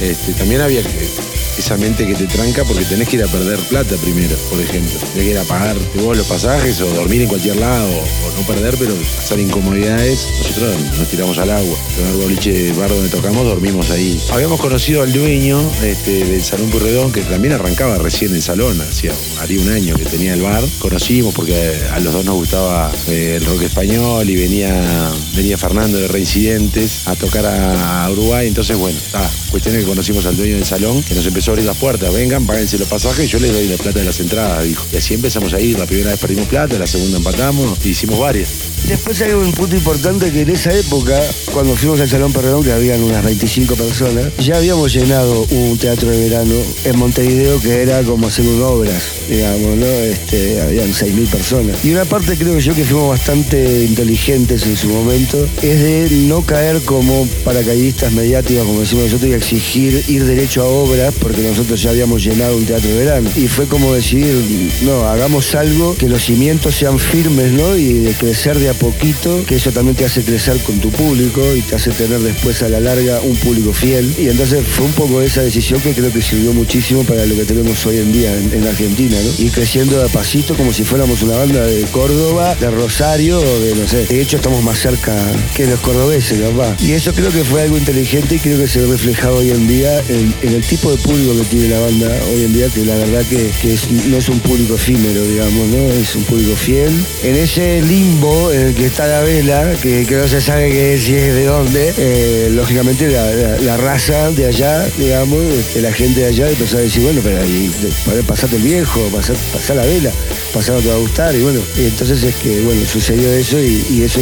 Este, 0.00 0.32
también 0.34 0.60
había 0.60 0.82
que- 0.82 1.08
esa 1.58 1.76
mente 1.76 2.06
que 2.06 2.14
te 2.14 2.26
tranca 2.26 2.64
porque 2.64 2.84
tenés 2.84 3.08
que 3.08 3.16
ir 3.16 3.24
a 3.24 3.26
perder 3.26 3.58
plata 3.60 3.96
primero, 3.96 4.36
por 4.50 4.60
ejemplo. 4.60 4.98
Tenés 5.12 5.24
que 5.26 5.30
ir 5.30 5.38
a 5.38 5.44
pagar 5.44 5.76
vos 6.02 6.16
los 6.16 6.26
pasajes 6.26 6.80
o 6.80 6.86
dormir 6.94 7.22
en 7.22 7.28
cualquier 7.28 7.56
lado 7.56 7.88
o 7.88 8.40
no 8.40 8.46
perder, 8.46 8.76
pero 8.78 8.94
pasar 9.16 9.38
incomodidades. 9.38 10.26
Nosotros 10.38 10.76
nos 10.98 11.08
tiramos 11.08 11.38
al 11.38 11.50
agua. 11.50 11.78
El 11.88 11.94
primer 11.94 12.22
boliche 12.22 12.72
bar 12.74 12.90
donde 12.90 13.08
tocamos 13.08 13.44
dormimos 13.44 13.90
ahí. 13.90 14.20
Habíamos 14.30 14.60
conocido 14.60 15.02
al 15.02 15.12
dueño 15.12 15.60
este, 15.82 16.24
del 16.24 16.42
Salón 16.42 16.70
Purredón, 16.70 17.12
que 17.12 17.22
también 17.22 17.54
arrancaba 17.54 17.98
recién 17.98 18.34
el 18.34 18.42
salón, 18.42 18.80
hacía, 18.80 19.12
haría 19.40 19.60
un 19.60 19.70
año 19.70 19.96
que 19.96 20.04
tenía 20.04 20.34
el 20.34 20.42
bar. 20.42 20.64
Conocimos 20.78 21.34
porque 21.34 21.54
a 21.92 22.00
los 22.00 22.12
dos 22.12 22.24
nos 22.24 22.36
gustaba 22.36 22.92
eh, 23.08 23.36
el 23.36 23.44
rock 23.44 23.62
español 23.62 24.28
y 24.28 24.36
venía, 24.36 25.10
venía 25.34 25.58
Fernando 25.58 25.98
de 25.98 26.08
Reincidentes 26.08 27.06
a 27.06 27.16
tocar 27.16 27.46
a, 27.46 28.04
a 28.04 28.10
Uruguay. 28.10 28.48
Entonces, 28.48 28.76
bueno, 28.76 28.98
ah, 29.14 29.28
cuestión 29.50 29.74
es 29.74 29.82
que 29.82 29.88
conocimos 29.88 30.26
al 30.26 30.36
dueño 30.36 30.56
del 30.56 30.64
salón, 30.66 31.02
que 31.02 31.14
nos 31.14 31.26
empezó 31.26 31.39
a 31.48 31.52
abrir 31.52 31.66
las 31.66 31.76
puertas. 31.76 32.12
Vengan, 32.12 32.46
páguense 32.46 32.78
los 32.78 32.88
pasajes, 32.88 33.28
yo 33.30 33.38
les 33.38 33.52
doy 33.52 33.68
la 33.68 33.76
plata 33.76 33.98
de 33.98 34.04
las 34.04 34.20
entradas, 34.20 34.64
dijo. 34.64 34.84
Y 34.92 34.96
así 34.96 35.14
empezamos 35.14 35.52
a 35.54 35.60
ir. 35.60 35.78
La 35.78 35.86
primera 35.86 36.10
vez 36.10 36.20
perdimos 36.20 36.46
plata, 36.48 36.78
la 36.78 36.86
segunda 36.86 37.18
empatamos 37.18 37.78
y 37.84 37.90
hicimos 37.90 38.18
varias. 38.18 38.69
Después 38.86 39.20
hay 39.22 39.32
un 39.32 39.52
punto 39.52 39.76
importante 39.76 40.30
que 40.32 40.42
en 40.42 40.50
esa 40.50 40.72
época, 40.74 41.20
cuando 41.52 41.76
fuimos 41.76 42.00
al 42.00 42.08
Salón 42.08 42.32
Perredón, 42.32 42.64
que 42.64 42.72
habían 42.72 43.02
unas 43.02 43.24
25 43.24 43.76
personas, 43.76 44.26
ya 44.38 44.56
habíamos 44.56 44.92
llenado 44.92 45.46
un 45.50 45.78
teatro 45.78 46.10
de 46.10 46.28
verano 46.28 46.54
en 46.84 46.98
Montevideo 46.98 47.60
que 47.60 47.82
era 47.82 48.02
como 48.02 48.26
hacer 48.26 48.46
un 48.46 48.60
obras, 48.62 49.02
digamos, 49.28 49.76
¿no? 49.76 49.86
Este, 49.86 50.60
habían 50.60 50.92
6.000 50.92 51.26
personas. 51.28 51.84
Y 51.84 51.92
una 51.92 52.04
parte 52.04 52.36
creo 52.36 52.58
yo 52.58 52.74
que 52.74 52.84
fuimos 52.84 53.10
bastante 53.10 53.84
inteligentes 53.84 54.64
en 54.64 54.76
su 54.76 54.88
momento, 54.88 55.46
es 55.62 55.82
de 55.82 56.08
no 56.26 56.42
caer 56.42 56.80
como 56.82 57.26
paracaidistas 57.44 58.12
mediáticos, 58.12 58.66
como 58.66 58.80
decimos 58.80 59.04
nosotros, 59.04 59.30
y 59.30 59.34
exigir 59.34 60.04
ir 60.08 60.24
derecho 60.24 60.62
a 60.62 60.66
obras, 60.66 61.14
porque 61.20 61.42
nosotros 61.42 61.80
ya 61.80 61.90
habíamos 61.90 62.24
llenado 62.24 62.56
un 62.56 62.64
teatro 62.64 62.88
de 62.88 62.96
verano. 62.96 63.30
Y 63.36 63.46
fue 63.46 63.66
como 63.66 63.92
decidir, 63.92 64.34
no, 64.82 65.04
hagamos 65.04 65.54
algo 65.54 65.94
que 65.96 66.08
los 66.08 66.24
cimientos 66.24 66.74
sean 66.74 66.98
firmes, 66.98 67.52
¿no? 67.52 67.76
Y 67.76 68.00
de 68.00 68.12
crecer 68.14 68.58
de 68.58 68.69
a 68.70 68.74
poquito, 68.74 69.44
que 69.46 69.56
eso 69.56 69.70
también 69.72 69.96
te 69.96 70.04
hace 70.04 70.22
crecer 70.22 70.58
con 70.60 70.78
tu 70.80 70.90
público 70.90 71.42
y 71.56 71.60
te 71.62 71.74
hace 71.76 71.90
tener 71.90 72.20
después 72.20 72.62
a 72.62 72.68
la 72.68 72.80
larga 72.80 73.20
un 73.20 73.36
público 73.36 73.72
fiel. 73.72 74.12
Y 74.18 74.28
entonces 74.28 74.64
fue 74.66 74.86
un 74.86 74.92
poco 74.92 75.20
esa 75.20 75.42
decisión 75.42 75.80
que 75.80 75.92
creo 75.92 76.12
que 76.12 76.22
sirvió 76.22 76.52
muchísimo 76.52 77.04
para 77.04 77.24
lo 77.26 77.34
que 77.36 77.44
tenemos 77.44 77.84
hoy 77.86 77.98
en 77.98 78.12
día 78.12 78.34
en, 78.36 78.52
en 78.54 78.66
Argentina, 78.66 79.16
¿no? 79.22 79.44
Ir 79.44 79.50
creciendo 79.52 79.98
de 79.98 80.04
a 80.04 80.08
pasito 80.08 80.54
como 80.54 80.72
si 80.72 80.84
fuéramos 80.84 81.22
una 81.22 81.36
banda 81.36 81.64
de 81.66 81.82
Córdoba, 81.92 82.54
de 82.56 82.70
Rosario 82.70 83.38
o 83.40 83.60
de 83.60 83.74
no 83.74 83.86
sé. 83.88 84.06
De 84.06 84.20
hecho 84.20 84.36
estamos 84.36 84.62
más 84.62 84.78
cerca 84.78 85.14
que 85.54 85.66
los 85.66 85.80
cordobeses, 85.80 86.40
capaz. 86.40 86.76
Y 86.82 86.92
eso 86.92 87.12
creo 87.12 87.30
que 87.30 87.44
fue 87.44 87.62
algo 87.62 87.76
inteligente 87.76 88.36
y 88.36 88.38
creo 88.38 88.58
que 88.58 88.66
se 88.68 88.80
ve 88.80 88.86
reflejado 88.88 89.36
hoy 89.36 89.50
en 89.50 89.66
día 89.66 90.00
en, 90.08 90.34
en 90.42 90.54
el 90.54 90.62
tipo 90.64 90.90
de 90.90 90.98
público 90.98 91.36
que 91.38 91.44
tiene 91.44 91.68
la 91.68 91.80
banda 91.80 92.08
hoy 92.34 92.44
en 92.44 92.52
día, 92.52 92.68
que 92.68 92.84
la 92.84 92.94
verdad 92.96 93.22
que, 93.28 93.50
que 93.62 93.74
es- 93.74 93.90
no 93.90 94.16
es 94.16 94.28
un 94.28 94.40
público 94.40 94.74
efímero, 94.74 95.22
digamos, 95.24 95.68
¿no? 95.68 95.90
Es 95.90 96.14
un 96.16 96.24
público 96.24 96.54
fiel. 96.56 96.92
En 97.22 97.36
ese 97.36 97.82
limbo 97.82 98.50
el 98.60 98.74
que 98.74 98.86
está 98.86 99.06
la 99.06 99.20
vela, 99.20 99.72
que, 99.82 100.04
que 100.06 100.16
no 100.16 100.28
se 100.28 100.40
sabe 100.40 100.70
qué, 100.70 100.98
si 100.98 101.14
es 101.14 101.34
de 101.34 101.44
dónde, 101.46 101.92
eh, 101.96 102.48
lógicamente 102.52 103.08
la, 103.08 103.26
la- 103.30 103.58
la 103.58 103.76
raza 103.76 104.30
de 104.30 104.46
allá, 104.46 104.86
digamos, 104.98 105.42
este, 105.54 105.80
la 105.80 105.92
gente 105.92 106.20
de 106.20 106.26
allá 106.26 106.48
empezó 106.50 106.76
a 106.76 106.80
decir, 106.80 107.02
bueno, 107.02 107.20
pero 107.22 107.40
ahí, 107.40 107.70
de- 107.80 108.22
pasate 108.22 108.56
el 108.56 108.62
viejo, 108.62 109.00
pasá, 109.14 109.32
pasá 109.52 109.74
la 109.74 109.84
vela, 109.84 110.10
pasá 110.52 110.72
no 110.72 110.80
te 110.80 110.88
va 110.88 110.94
a 110.94 110.98
gustar, 110.98 111.34
y 111.34 111.40
bueno, 111.40 111.60
y 111.76 111.86
entonces 111.86 112.22
es 112.22 112.34
que, 112.36 112.60
bueno, 112.60 112.80
sucedió 112.86 113.32
eso 113.32 113.58
y, 113.58 113.84
y 113.90 114.02
eso 114.02 114.20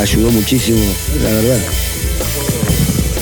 ayudó 0.00 0.30
muchísimo, 0.30 0.78
la 1.22 1.30
verdad. 1.30 1.58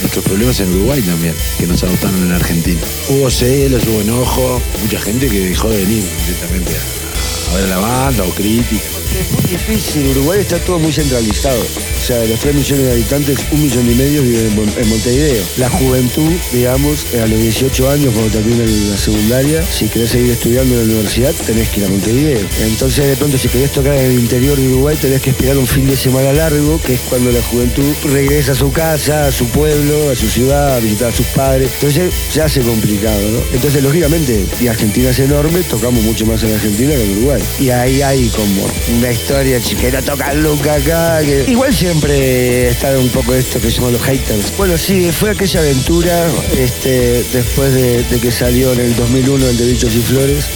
Nuestros 0.00 0.24
problemas 0.24 0.60
en 0.60 0.72
Uruguay 0.74 1.00
también, 1.02 1.34
que 1.58 1.66
nos 1.66 1.82
adoptaron 1.82 2.22
en 2.22 2.32
Argentina. 2.32 2.80
Hubo 3.08 3.30
celos, 3.30 3.82
hubo 3.86 4.00
enojo, 4.00 4.62
mucha 4.82 5.00
gente 5.00 5.28
que 5.28 5.40
dejó 5.48 5.68
de 5.70 5.78
venir 5.78 6.04
directamente 6.26 6.72
a, 6.72 7.50
a 7.52 7.54
ver 7.56 7.64
a 7.64 7.68
la 7.68 7.78
banda 7.78 8.24
o 8.24 8.30
crítica. 8.30 8.84
Es 9.14 9.30
muy 9.32 9.42
difícil, 9.50 10.06
Uruguay 10.08 10.40
está 10.40 10.58
todo 10.58 10.78
muy 10.78 10.92
centralizado. 10.92 11.60
O 11.60 12.06
sea, 12.06 12.18
de 12.18 12.28
los 12.28 12.38
3 12.40 12.54
millones 12.54 12.86
de 12.86 12.92
habitantes, 12.92 13.38
un 13.50 13.62
millón 13.62 13.90
y 13.90 13.94
medio 13.94 14.22
viven 14.22 14.46
en, 14.48 14.54
Mon- 14.56 14.72
en 14.76 14.88
Montevideo. 14.88 15.42
La 15.56 15.70
juventud, 15.70 16.32
digamos, 16.52 17.06
a 17.14 17.26
los 17.26 17.40
18 17.40 17.90
años, 17.90 18.12
cuando 18.14 18.30
termina 18.32 18.64
la 18.64 18.96
secundaria, 18.98 19.62
si 19.66 19.88
querés 19.88 20.10
seguir 20.10 20.32
estudiando 20.32 20.74
en 20.74 20.80
la 20.88 20.94
universidad, 20.94 21.32
tenés 21.46 21.68
que 21.70 21.80
ir 21.80 21.86
a 21.86 21.88
Montevideo. 21.88 22.46
Entonces, 22.62 23.06
de 23.06 23.16
pronto, 23.16 23.38
si 23.38 23.48
querés 23.48 23.72
tocar 23.72 23.94
en 23.96 24.06
el 24.12 24.18
interior 24.20 24.56
de 24.58 24.68
Uruguay, 24.68 24.96
tenés 25.00 25.22
que 25.22 25.30
esperar 25.30 25.56
un 25.56 25.66
fin 25.66 25.86
de 25.86 25.96
semana 25.96 26.32
largo, 26.32 26.80
que 26.82 26.94
es 26.94 27.00
cuando 27.08 27.32
la 27.32 27.42
juventud 27.42 27.92
regresa 28.12 28.52
a 28.52 28.54
su 28.54 28.70
casa, 28.70 29.26
a 29.26 29.32
su 29.32 29.46
pueblo, 29.46 30.10
a 30.10 30.14
su 30.14 30.28
ciudad, 30.28 30.76
a 30.76 30.80
visitar 30.80 31.08
a 31.08 31.16
sus 31.16 31.26
padres. 31.28 31.70
Entonces, 31.74 32.12
se 32.30 32.42
hace 32.42 32.60
complicado, 32.60 33.20
¿no? 33.30 33.38
Entonces, 33.54 33.82
lógicamente, 33.82 34.44
y 34.60 34.66
Argentina 34.68 35.10
es 35.10 35.18
enorme, 35.18 35.60
tocamos 35.62 36.02
mucho 36.04 36.26
más 36.26 36.42
en 36.44 36.52
Argentina 36.54 36.90
que 36.94 37.02
en 37.04 37.12
Uruguay. 37.18 37.42
Y 37.58 37.70
ahí 37.70 38.02
hay 38.02 38.28
como 38.28 38.66
una 38.96 39.12
historia 39.12 39.60
que 39.60 39.92
no 39.92 40.02
tocan 40.02 40.42
nunca 40.42 40.74
acá. 40.74 41.22
Igual 41.22 41.74
siempre 41.74 42.68
está 42.68 42.98
un 42.98 43.08
poco 43.10 43.34
esto 43.34 43.60
que 43.60 43.70
llaman 43.70 43.92
los 43.92 44.02
haters. 44.02 44.56
Bueno, 44.56 44.78
sí, 44.78 45.10
fue 45.12 45.30
aquella 45.30 45.60
aventura 45.60 46.26
este, 46.58 47.24
después 47.32 47.74
de, 47.74 48.04
que 48.20 48.30
salió 48.30 48.72
en 48.72 48.80
el 48.80 48.96
2001 48.96 49.46
el 49.46 49.56
de 49.56 49.66
Bichos 49.66 49.94
y 49.94 50.00
Flores. 50.00 50.46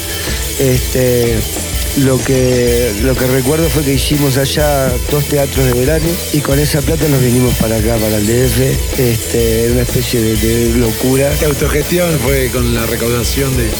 Este, 0.58 1.38
lo 1.98 2.18
que, 2.18 2.92
lo 3.02 3.14
que 3.14 3.26
recuerdo 3.26 3.68
fue 3.68 3.82
que 3.82 3.94
hicimos 3.94 4.36
allá 4.36 4.90
dos 5.10 5.24
teatros 5.24 5.66
de 5.66 5.72
verano 5.72 6.08
y 6.32 6.40
con 6.40 6.58
esa 6.58 6.80
plata 6.80 7.08
nos 7.08 7.20
vinimos 7.20 7.54
para 7.54 7.76
acá, 7.76 7.96
para 7.96 8.16
el 8.16 8.26
DF, 8.26 8.98
este, 8.98 9.70
una 9.72 9.82
especie 9.82 10.20
de, 10.20 10.36
de 10.36 10.78
locura. 10.78 11.30
La 11.40 11.48
autogestión 11.48 12.18
fue 12.20 12.48
con 12.50 12.74
la 12.74 12.86
recaudación 12.86 13.56
de, 13.56 13.70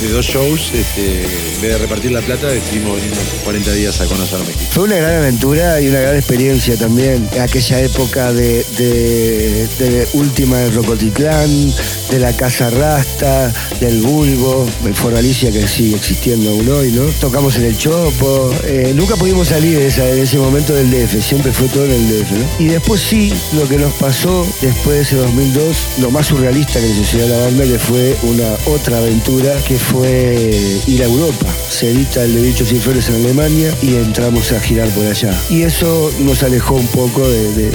de 0.00 0.08
dos 0.08 0.26
shows. 0.26 0.72
Este, 0.74 1.24
en 1.24 1.60
vez 1.60 1.72
de 1.72 1.78
repartir 1.78 2.12
la 2.12 2.20
plata, 2.22 2.48
decidimos 2.48 2.96
venir 2.96 3.12
40 3.44 3.72
días 3.72 4.00
a 4.00 4.06
conocer 4.06 4.38
México. 4.40 4.60
Fue 4.70 4.84
una 4.84 4.96
gran 4.96 5.16
aventura 5.16 5.80
y 5.80 5.88
una 5.88 6.00
gran 6.00 6.16
experiencia 6.16 6.76
también. 6.76 7.28
Aquella 7.40 7.80
época 7.80 8.32
de, 8.32 8.64
de, 8.76 9.68
de 9.78 10.08
última 10.14 10.58
de 10.58 10.70
Rocotitlán, 10.70 11.74
de 12.10 12.18
la 12.18 12.32
Casa 12.36 12.70
Rasta, 12.70 13.52
del 13.80 14.00
Bulbo, 14.00 14.66
el 14.84 14.94
Foro 14.94 15.18
Alicia 15.18 15.50
que 15.50 15.66
sigue 15.66 15.96
existiendo 15.96 16.50
aún 16.50 16.68
hoy, 16.68 16.92
¿no? 16.92 17.04
Tocamos 17.20 17.56
en 17.56 17.64
el 17.64 17.76
Chopo. 17.76 18.52
eh, 18.64 18.92
nunca 18.94 19.16
pudimos 19.16 19.48
salir 19.48 19.78
de, 19.78 19.86
ese 20.22 20.38
momento 20.38 20.74
del 20.74 20.90
DF, 20.90 21.22
siempre 21.22 21.52
fue 21.52 21.68
todo 21.68 21.84
en 21.84 21.92
el 21.92 22.08
DF. 22.08 22.60
Y 22.60 22.66
después 22.66 23.00
sí, 23.00 23.32
lo 23.52 23.68
que 23.68 23.76
nos 23.76 23.92
pasó 23.94 24.46
después 24.60 24.96
de 24.96 25.02
ese 25.02 25.16
2002, 25.16 25.76
lo 26.00 26.10
más 26.10 26.26
surrealista 26.26 26.80
que 26.80 26.86
le 26.86 26.94
sucedió 26.94 27.26
a 27.26 27.28
la 27.28 27.38
banda, 27.46 27.64
que 27.64 27.78
fue 27.78 28.16
una 28.22 28.56
otra 28.66 28.98
aventura, 28.98 29.54
que 29.66 29.78
fue 29.78 29.89
ir 29.98 31.02
a 31.02 31.04
Europa. 31.04 31.46
Se 31.68 31.90
edita 31.90 32.22
el 32.22 32.34
de 32.34 32.42
Bichos 32.42 32.72
y 32.72 32.76
Flores 32.76 33.08
en 33.08 33.16
Alemania 33.16 33.74
y 33.82 33.96
entramos 33.96 34.52
a 34.52 34.60
girar 34.60 34.88
por 34.90 35.06
allá. 35.06 35.34
Y 35.48 35.62
eso 35.62 36.10
nos 36.20 36.42
alejó 36.42 36.74
un 36.74 36.86
poco 36.88 37.28
de, 37.28 37.72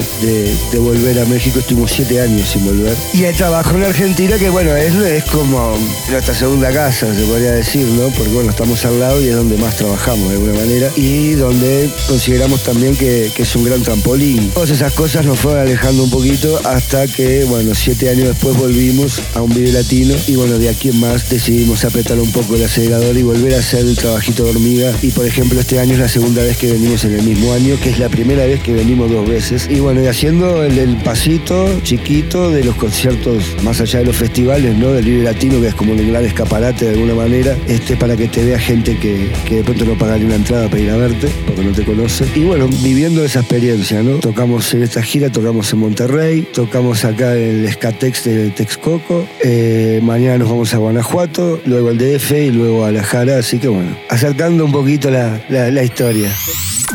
volver 0.78 1.18
a 1.20 1.24
México. 1.26 1.58
Estuvimos 1.58 1.92
siete 1.92 2.20
años 2.20 2.48
sin 2.48 2.64
volver. 2.64 2.96
Y 3.12 3.24
el 3.24 3.36
trabajo 3.36 3.76
en 3.76 3.84
Argentina, 3.84 4.38
que 4.38 4.48
bueno, 4.50 4.74
es, 4.76 5.24
como 5.24 5.76
nuestra 6.10 6.34
segunda 6.34 6.70
casa, 6.72 7.14
se 7.14 7.24
podría 7.24 7.52
decir, 7.52 7.86
¿no? 7.86 8.08
Porque 8.08 8.32
bueno, 8.32 8.50
estamos 8.50 8.84
al 8.84 9.00
lado 9.00 9.22
y 9.22 9.28
es 9.28 9.36
donde 9.36 9.56
más 9.56 9.76
trabajamos 9.76 10.28
de 10.28 10.36
alguna 10.36 10.54
manera. 10.54 10.90
Y 10.96 11.32
donde 11.32 11.90
consideramos 12.08 12.62
también 12.62 12.96
que, 12.96 13.30
que 13.34 13.42
es 13.42 13.56
un 13.56 13.64
gran 13.64 13.82
trampolín. 13.82 14.50
Todas 14.50 14.70
esas 14.70 14.92
cosas 14.92 15.24
nos 15.26 15.38
fueron 15.38 15.62
alejando 15.62 16.04
un 16.04 16.10
poquito 16.10 16.60
hasta 16.64 17.06
que, 17.06 17.44
bueno, 17.44 17.74
siete 17.74 18.08
años 18.10 18.28
después 18.28 18.56
volvimos 18.56 19.20
a 19.34 19.42
un 19.42 19.52
video 19.54 19.72
latino. 19.72 20.14
Y 20.26 20.36
bueno, 20.36 20.58
de 20.58 20.68
aquí 20.68 20.90
en 20.90 21.00
más 21.00 21.28
decidimos 21.28 21.84
apretar 21.84 22.05
un 22.14 22.30
poco 22.30 22.54
el 22.54 22.62
acelerador 22.62 23.16
y 23.16 23.22
volver 23.22 23.54
a 23.54 23.58
hacer 23.58 23.80
el 23.80 23.96
trabajito 23.96 24.44
de 24.44 24.50
hormiga. 24.50 24.92
Y 25.02 25.10
por 25.10 25.26
ejemplo, 25.26 25.58
este 25.58 25.80
año 25.80 25.94
es 25.94 25.98
la 25.98 26.08
segunda 26.08 26.42
vez 26.42 26.56
que 26.56 26.72
venimos 26.72 27.04
en 27.04 27.14
el 27.14 27.22
mismo 27.22 27.52
año, 27.52 27.76
que 27.82 27.90
es 27.90 27.98
la 27.98 28.08
primera 28.08 28.46
vez 28.46 28.62
que 28.62 28.72
venimos 28.72 29.10
dos 29.10 29.28
veces. 29.28 29.68
Y 29.68 29.80
bueno, 29.80 30.02
y 30.02 30.06
haciendo 30.06 30.62
el, 30.62 30.78
el 30.78 30.96
pasito 30.98 31.68
chiquito 31.82 32.50
de 32.50 32.62
los 32.64 32.76
conciertos 32.76 33.42
más 33.62 33.80
allá 33.80 34.00
de 34.00 34.06
los 34.06 34.16
festivales, 34.16 34.76
¿no? 34.76 34.92
Del 34.92 35.04
Vive 35.04 35.24
Latino, 35.24 35.60
que 35.60 35.68
es 35.68 35.74
como 35.74 35.92
un 35.92 36.08
gran 36.08 36.24
escaparate 36.24 36.84
de 36.84 36.90
alguna 36.92 37.14
manera, 37.14 37.56
este 37.66 37.96
para 37.96 38.16
que 38.16 38.28
te 38.28 38.44
vea 38.44 38.58
gente 38.58 38.96
que, 38.98 39.32
que 39.44 39.56
de 39.56 39.64
pronto 39.64 39.84
no 39.84 39.98
pagaría 39.98 40.26
una 40.26 40.36
entrada 40.36 40.68
para 40.68 40.82
ir 40.82 40.90
a 40.90 40.96
verte, 40.96 41.28
porque 41.46 41.62
no 41.62 41.72
te 41.72 41.84
conoce. 41.84 42.24
Y 42.34 42.44
bueno, 42.44 42.68
viviendo 42.82 43.24
esa 43.24 43.40
experiencia, 43.40 44.02
¿no? 44.02 44.18
Tocamos 44.18 44.72
en 44.74 44.84
esta 44.84 45.02
gira, 45.02 45.30
tocamos 45.30 45.72
en 45.72 45.80
Monterrey, 45.80 46.46
tocamos 46.52 47.04
acá 47.04 47.36
en 47.36 47.64
el 47.64 47.72
Skatex 47.72 48.24
de 48.24 48.50
Texcoco, 48.50 49.26
eh, 49.42 50.00
mañana 50.02 50.38
nos 50.38 50.50
vamos 50.50 50.72
a 50.72 50.78
Guanajuato, 50.78 51.60
luego 51.66 51.95
al 51.96 52.18
DF 52.18 52.30
y 52.32 52.50
luego 52.50 52.84
a 52.84 52.90
La 52.92 53.02
Jara, 53.02 53.38
así 53.38 53.58
que 53.58 53.68
bueno, 53.68 53.96
acercando 54.10 54.64
un 54.66 54.72
poquito 54.72 55.08
la, 55.10 55.40
la- 55.48 55.70
la 55.70 55.82
historia. 55.82 56.30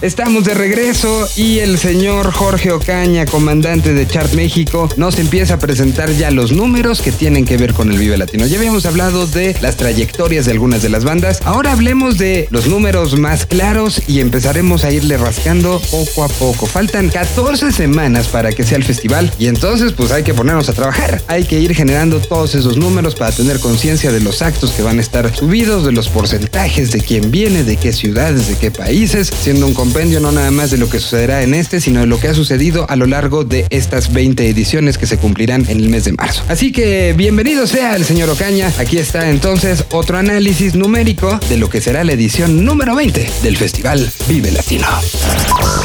Estamos 0.00 0.44
de 0.44 0.54
regreso 0.54 1.28
y 1.34 1.58
el 1.58 1.76
señor 1.76 2.30
Jorge 2.30 2.70
Ocaña, 2.70 3.26
comandante 3.26 3.94
de 3.94 4.06
Chart 4.06 4.32
México, 4.32 4.88
nos 4.96 5.18
empieza 5.18 5.54
a 5.54 5.58
presentar 5.58 6.12
ya 6.12 6.30
los 6.30 6.52
números 6.52 7.02
que 7.02 7.10
tienen 7.10 7.44
que 7.44 7.56
ver 7.56 7.74
con 7.74 7.90
el 7.90 7.98
Vive 7.98 8.16
Latino. 8.16 8.46
Ya 8.46 8.58
habíamos 8.58 8.86
hablado 8.86 9.26
de 9.26 9.56
las 9.60 9.76
trayectorias 9.76 10.46
de 10.46 10.52
algunas 10.52 10.82
de 10.82 10.88
las 10.88 11.02
bandas. 11.02 11.40
Ahora 11.44 11.72
hablemos 11.72 12.16
de 12.16 12.46
los 12.52 12.68
números 12.68 13.18
más 13.18 13.44
claros 13.44 14.00
y 14.06 14.20
empezaremos 14.20 14.84
a 14.84 14.92
irle 14.92 15.16
rascando 15.16 15.82
poco 15.90 16.22
a 16.22 16.28
poco. 16.28 16.66
Faltan 16.66 17.08
14 17.08 17.72
semanas 17.72 18.28
para 18.28 18.52
que 18.52 18.62
sea 18.62 18.78
el 18.78 18.84
festival 18.84 19.32
y 19.36 19.48
entonces 19.48 19.94
pues 19.94 20.12
hay 20.12 20.22
que 20.22 20.32
ponernos 20.32 20.68
a 20.68 20.74
trabajar. 20.74 21.20
Hay 21.26 21.42
que 21.42 21.58
ir 21.58 21.74
generando 21.74 22.20
todos 22.20 22.54
esos 22.54 22.76
números 22.76 23.16
para 23.16 23.32
tener 23.32 23.58
conciencia 23.58 24.12
de 24.12 24.20
los 24.20 24.42
actos 24.42 24.70
que 24.70 24.82
van 24.82 24.98
a 24.98 25.00
estar 25.00 25.34
subidos, 25.34 25.84
de 25.84 25.90
los 25.90 26.08
porcentajes, 26.08 26.92
de 26.92 27.00
quién 27.00 27.32
viene, 27.32 27.64
de 27.64 27.76
qué 27.76 27.92
ciudades, 27.92 28.46
de 28.46 28.54
qué 28.54 28.70
países, 28.70 29.32
siendo 29.42 29.66
un 29.66 29.74
no 29.88 30.32
nada 30.32 30.50
más 30.50 30.70
de 30.70 30.76
lo 30.76 30.88
que 30.88 31.00
sucederá 31.00 31.42
en 31.42 31.54
este, 31.54 31.80
sino 31.80 32.00
de 32.00 32.06
lo 32.06 32.20
que 32.20 32.28
ha 32.28 32.34
sucedido 32.34 32.88
a 32.90 32.94
lo 32.94 33.06
largo 33.06 33.44
de 33.44 33.66
estas 33.70 34.12
20 34.12 34.48
ediciones 34.48 34.98
que 34.98 35.06
se 35.06 35.16
cumplirán 35.16 35.64
en 35.68 35.80
el 35.80 35.88
mes 35.88 36.04
de 36.04 36.12
marzo. 36.12 36.44
Así 36.48 36.72
que 36.72 37.14
bienvenido 37.16 37.66
sea 37.66 37.96
el 37.96 38.04
señor 38.04 38.28
Ocaña. 38.28 38.70
Aquí 38.78 38.98
está 38.98 39.30
entonces 39.30 39.84
otro 39.90 40.18
análisis 40.18 40.74
numérico 40.74 41.40
de 41.48 41.56
lo 41.56 41.70
que 41.70 41.80
será 41.80 42.04
la 42.04 42.12
edición 42.12 42.64
número 42.64 42.94
20 42.94 43.30
del 43.42 43.56
Festival 43.56 44.10
Vive 44.28 44.52
Latino. 44.52 44.86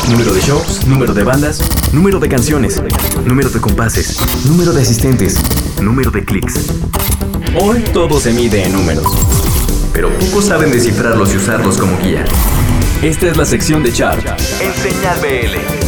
Número 0.09 0.33
de 0.33 0.41
shows, 0.41 0.85
número 0.85 1.13
de 1.13 1.23
bandas, 1.23 1.61
número 1.93 2.19
de 2.19 2.27
canciones, 2.27 2.81
número 3.25 3.49
de 3.49 3.61
compases, 3.61 4.17
número 4.45 4.73
de 4.73 4.81
asistentes, 4.81 5.37
número 5.81 6.11
de 6.11 6.25
clics. 6.25 6.55
Hoy 7.59 7.81
todo 7.93 8.19
se 8.19 8.33
mide 8.33 8.63
en 8.63 8.73
números, 8.73 9.07
pero 9.93 10.09
pocos 10.19 10.45
saben 10.45 10.71
descifrarlos 10.71 11.33
y 11.33 11.37
usarlos 11.37 11.77
como 11.77 11.97
guía. 11.99 12.25
Esta 13.03 13.27
es 13.27 13.35
la 13.35 13.43
sección 13.43 13.83
de 13.83 13.91
Chart 13.91 14.25
en 14.61 14.73
Señal 14.75 15.19
BL. 15.19 15.82